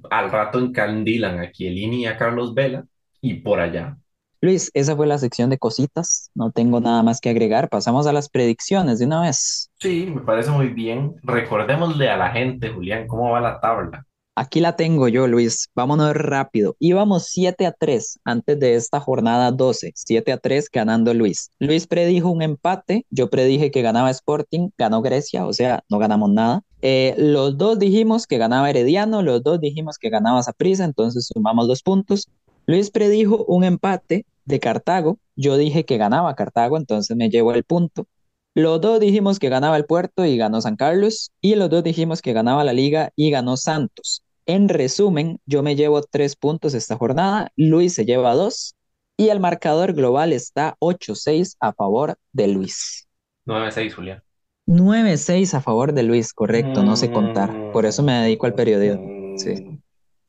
al 0.09 0.31
rato 0.31 0.59
encandilan 0.59 1.39
a 1.39 1.51
Chiellini 1.51 2.03
y 2.03 2.05
a 2.07 2.17
Carlos 2.17 2.53
Vela 2.53 2.85
y 3.21 3.35
por 3.35 3.59
allá. 3.59 3.97
Luis, 4.41 4.69
esa 4.73 4.95
fue 4.95 5.07
la 5.07 5.17
sección 5.17 5.49
de 5.49 5.57
cositas, 5.57 6.29
no 6.35 6.51
tengo 6.51 6.79
nada 6.79 7.01
más 7.03 7.19
que 7.19 7.29
agregar, 7.29 7.69
pasamos 7.69 8.05
a 8.05 8.13
las 8.13 8.29
predicciones 8.29 8.99
de 8.99 9.05
una 9.05 9.21
vez. 9.21 9.71
Sí, 9.79 10.11
me 10.13 10.21
parece 10.21 10.51
muy 10.51 10.67
bien. 10.67 11.15
Recordémosle 11.23 12.09
a 12.09 12.17
la 12.17 12.29
gente, 12.29 12.69
Julián, 12.69 13.07
cómo 13.07 13.31
va 13.31 13.41
la 13.41 13.59
tabla. 13.59 14.05
Aquí 14.39 14.59
la 14.59 14.75
tengo 14.75 15.07
yo, 15.07 15.25
Luis. 15.25 15.67
Vámonos 15.73 16.13
rápido. 16.13 16.75
Íbamos 16.77 17.25
7 17.29 17.65
a 17.65 17.71
3 17.71 18.19
antes 18.23 18.59
de 18.59 18.75
esta 18.75 18.99
jornada 18.99 19.51
12. 19.51 19.93
7 19.95 20.31
a 20.31 20.37
3 20.37 20.69
ganando 20.71 21.11
Luis. 21.15 21.49
Luis 21.57 21.87
predijo 21.87 22.29
un 22.29 22.43
empate. 22.43 23.07
Yo 23.09 23.31
predije 23.31 23.71
que 23.71 23.81
ganaba 23.81 24.11
Sporting. 24.11 24.69
Ganó 24.77 25.01
Grecia, 25.01 25.47
o 25.47 25.53
sea, 25.53 25.83
no 25.89 25.97
ganamos 25.97 26.29
nada. 26.29 26.61
Eh, 26.83 27.15
los 27.17 27.57
dos 27.57 27.79
dijimos 27.79 28.27
que 28.27 28.37
ganaba 28.37 28.69
Herediano. 28.69 29.23
Los 29.23 29.41
dos 29.41 29.59
dijimos 29.59 29.97
que 29.97 30.11
ganaba 30.11 30.43
Saprissa. 30.43 30.85
Entonces 30.85 31.31
sumamos 31.33 31.67
dos 31.67 31.81
puntos. 31.81 32.27
Luis 32.67 32.91
predijo 32.91 33.45
un 33.45 33.63
empate 33.63 34.25
de 34.45 34.59
Cartago. 34.59 35.19
Yo 35.35 35.55
dije 35.57 35.85
que 35.85 35.97
ganaba 35.97 36.35
Cartago, 36.35 36.77
entonces 36.77 37.15
me 37.15 37.29
llevo 37.29 37.53
el 37.53 37.63
punto. 37.63 38.07
Los 38.55 38.81
dos 38.81 38.99
dijimos 38.99 39.39
que 39.39 39.49
ganaba 39.49 39.77
el 39.77 39.85
Puerto 39.85 40.25
y 40.25 40.35
ganó 40.35 40.59
San 40.61 40.75
Carlos, 40.75 41.31
y 41.39 41.55
los 41.55 41.69
dos 41.69 41.83
dijimos 41.83 42.21
que 42.21 42.33
ganaba 42.33 42.63
la 42.63 42.73
Liga 42.73 43.11
y 43.15 43.29
ganó 43.29 43.55
Santos. 43.55 44.23
En 44.45 44.67
resumen, 44.67 45.39
yo 45.45 45.63
me 45.63 45.75
llevo 45.75 46.01
tres 46.01 46.35
puntos 46.35 46.73
esta 46.73 46.97
jornada, 46.97 47.51
Luis 47.55 47.93
se 47.93 48.05
lleva 48.05 48.33
dos, 48.33 48.75
y 49.15 49.29
el 49.29 49.39
marcador 49.39 49.93
global 49.93 50.33
está 50.33 50.75
8-6 50.79 51.55
a 51.59 51.71
favor 51.73 52.17
de 52.33 52.47
Luis. 52.47 53.07
9-6, 53.45 53.93
Julián. 53.93 54.23
9-6 54.65 55.53
a 55.53 55.61
favor 55.61 55.93
de 55.93 56.03
Luis, 56.03 56.33
correcto, 56.33 56.83
no 56.83 56.95
sé 56.97 57.11
contar, 57.11 57.71
por 57.71 57.85
eso 57.85 58.03
me 58.03 58.13
dedico 58.13 58.45
al 58.45 58.53
periodismo. 58.55 59.37
Sí. 59.37 59.53
Mm, 59.53 59.77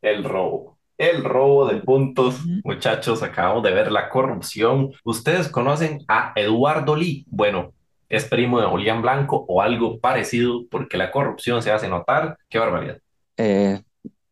El 0.03 0.24
robo. 0.24 0.67
El 0.98 1.22
robo 1.22 1.66
de 1.68 1.76
puntos. 1.80 2.44
Muchachos, 2.64 3.22
acabamos 3.22 3.62
de 3.62 3.70
ver 3.72 3.92
la 3.92 4.08
corrupción. 4.08 4.90
¿Ustedes 5.04 5.48
conocen 5.48 6.00
a 6.08 6.32
Eduardo 6.34 6.96
Lee? 6.96 7.24
Bueno, 7.28 7.72
es 8.08 8.24
primo 8.24 8.61
de 8.61 8.66
Julián 8.66 9.00
Blanco 9.00 9.44
o 9.48 9.62
algo 9.62 10.00
parecido 10.00 10.64
porque 10.68 10.96
la 10.96 11.12
corrupción 11.12 11.62
se 11.62 11.70
hace 11.70 11.88
notar. 11.88 12.37
Qué 12.48 12.58
barbaridad. 12.58 12.98
Eh, 13.37 13.80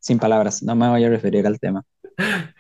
sin 0.00 0.18
palabras, 0.18 0.61
no 0.62 0.74
me 0.74 0.88
voy 0.88 1.05
a 1.05 1.09
referir 1.09 1.46
al 1.46 1.61
tema. 1.61 1.85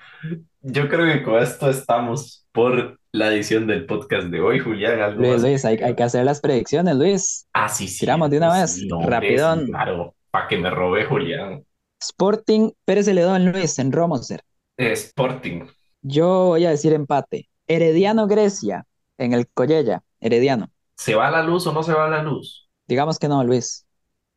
Yo 0.60 0.88
creo 0.88 1.06
que 1.12 1.22
con 1.22 1.42
esto 1.42 1.68
estamos 1.68 2.46
por 2.52 3.00
la 3.10 3.32
edición 3.32 3.66
del 3.66 3.86
podcast 3.86 4.28
de 4.28 4.40
hoy, 4.40 4.60
Julián. 4.60 5.00
Algo 5.00 5.20
Luis, 5.20 5.32
más. 5.32 5.42
Luis, 5.42 5.64
hay, 5.64 5.78
hay 5.78 5.94
que 5.94 6.02
hacer 6.02 6.24
las 6.24 6.40
predicciones, 6.40 6.94
Luis. 6.96 7.46
Ah, 7.52 7.68
sí, 7.68 7.88
sí. 7.88 8.00
Tiramos 8.00 8.30
de 8.30 8.38
una 8.38 8.52
vez, 8.52 8.84
no, 8.86 9.00
rapidón. 9.02 9.66
claro, 9.66 10.14
para 10.30 10.46
que 10.46 10.58
me 10.58 10.70
robe 10.70 11.04
Julián. 11.04 11.64
Sporting 12.00 12.70
Pérez 12.84 13.06
Celedón 13.06 13.52
Luis 13.52 13.78
en 13.78 13.92
Romoser. 13.92 14.42
Sporting. 14.76 15.66
Yo 16.02 16.46
voy 16.46 16.66
a 16.66 16.70
decir 16.70 16.92
empate. 16.92 17.48
Herediano 17.66 18.26
Grecia 18.26 18.86
en 19.18 19.32
el 19.32 19.48
Collella. 19.48 20.02
Herediano. 20.20 20.70
¿Se 20.96 21.14
va 21.14 21.30
la 21.30 21.42
luz 21.42 21.66
o 21.66 21.72
no 21.72 21.82
se 21.82 21.92
va 21.92 22.08
la 22.08 22.22
luz? 22.22 22.68
Digamos 22.86 23.18
que 23.18 23.28
no, 23.28 23.42
Luis. 23.42 23.86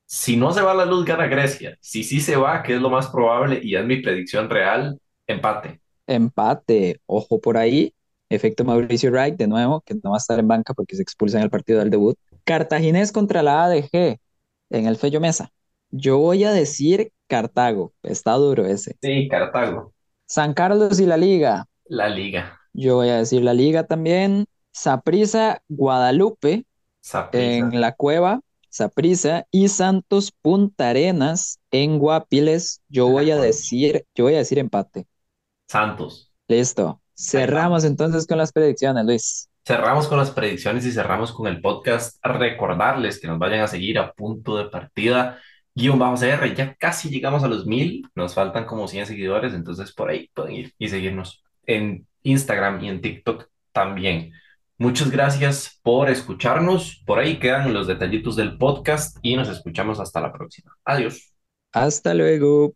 Si 0.05 0.35
no 0.37 0.51
se 0.51 0.61
va 0.61 0.73
la 0.73 0.85
luz, 0.85 1.05
gana 1.05 1.27
Grecia. 1.27 1.77
Si 1.81 2.03
sí 2.03 2.19
se 2.19 2.35
va, 2.35 2.63
que 2.63 2.75
es 2.75 2.81
lo 2.81 2.89
más 2.89 3.07
probable 3.07 3.59
y 3.61 3.75
es 3.75 3.85
mi 3.85 4.01
predicción 4.01 4.49
real, 4.49 4.99
empate. 5.27 5.81
Empate. 6.07 6.99
Ojo 7.05 7.39
por 7.39 7.57
ahí. 7.57 7.93
Efecto 8.29 8.63
Mauricio 8.63 9.11
Wright 9.11 9.35
de 9.37 9.47
nuevo, 9.47 9.81
que 9.81 9.95
no 9.95 10.11
va 10.11 10.17
a 10.17 10.19
estar 10.19 10.39
en 10.39 10.47
banca 10.47 10.73
porque 10.73 10.95
se 10.95 11.01
expulsa 11.01 11.37
en 11.37 11.43
el 11.43 11.49
partido 11.49 11.79
del 11.79 11.89
debut. 11.89 12.17
Cartaginés 12.43 13.11
contra 13.11 13.43
la 13.43 13.63
ADG 13.65 14.19
en 14.71 14.85
el 14.85 14.97
Fello 14.97 15.19
Mesa. 15.19 15.51
Yo 15.91 16.17
voy 16.17 16.43
a 16.43 16.51
decir 16.51 17.11
Cartago. 17.27 17.93
Está 18.03 18.33
duro 18.33 18.65
ese. 18.65 18.97
Sí, 19.01 19.27
Cartago. 19.27 19.93
San 20.25 20.53
Carlos 20.53 20.99
y 20.99 21.05
la 21.05 21.17
Liga. 21.17 21.65
La 21.85 22.09
liga. 22.09 22.59
Yo 22.73 22.95
voy 22.95 23.09
a 23.09 23.17
decir 23.17 23.43
la 23.43 23.53
Liga 23.53 23.85
también. 23.85 24.45
Saprissa 24.71 25.61
Guadalupe 25.67 26.65
en 27.33 27.81
la 27.81 27.93
Cueva, 27.93 28.41
Saprissa 28.69 29.47
y 29.51 29.67
Santos 29.67 30.31
Punta 30.31 30.89
Arenas 30.89 31.59
en 31.71 31.97
Guapiles. 31.97 32.81
Yo 32.87 33.07
voy 33.07 33.31
a 33.31 33.37
decir, 33.37 34.05
yo 34.15 34.25
voy 34.25 34.35
a 34.35 34.39
decir 34.39 34.59
empate. 34.59 35.07
Santos. 35.67 36.31
Listo. 36.47 37.01
Cerramos 37.15 37.83
entonces 37.83 38.25
con 38.25 38.37
las 38.37 38.51
predicciones, 38.51 39.05
Luis. 39.05 39.49
Cerramos 39.65 40.07
con 40.07 40.17
las 40.17 40.31
predicciones 40.31 40.85
y 40.85 40.91
cerramos 40.91 41.31
con 41.31 41.47
el 41.47 41.61
podcast. 41.61 42.17
Recordarles 42.23 43.19
que 43.19 43.27
nos 43.27 43.37
vayan 43.39 43.61
a 43.61 43.67
seguir 43.67 43.99
a 43.99 44.13
punto 44.13 44.55
de 44.57 44.69
partida. 44.69 45.39
Guión 45.79 45.97
Bajo 45.97 46.15
CR, 46.15 46.53
ya 46.53 46.75
casi 46.75 47.09
llegamos 47.09 47.43
a 47.43 47.47
los 47.47 47.65
mil, 47.65 48.05
nos 48.13 48.33
faltan 48.33 48.65
como 48.65 48.87
100 48.87 49.05
seguidores, 49.05 49.53
entonces 49.53 49.93
por 49.93 50.09
ahí 50.09 50.29
pueden 50.33 50.53
ir 50.53 50.73
y 50.77 50.89
seguirnos 50.89 51.41
en 51.65 52.05
Instagram 52.23 52.83
y 52.83 52.89
en 52.89 53.01
TikTok 53.01 53.47
también. 53.71 54.33
Muchas 54.77 55.09
gracias 55.09 55.79
por 55.81 56.09
escucharnos. 56.09 57.01
Por 57.05 57.19
ahí 57.19 57.39
quedan 57.39 57.73
los 57.73 57.87
detallitos 57.87 58.35
del 58.35 58.57
podcast 58.57 59.17
y 59.21 59.35
nos 59.37 59.47
escuchamos 59.49 59.99
hasta 59.99 60.19
la 60.21 60.33
próxima. 60.33 60.75
Adiós. 60.83 61.33
Hasta 61.71 62.13
luego. 62.13 62.73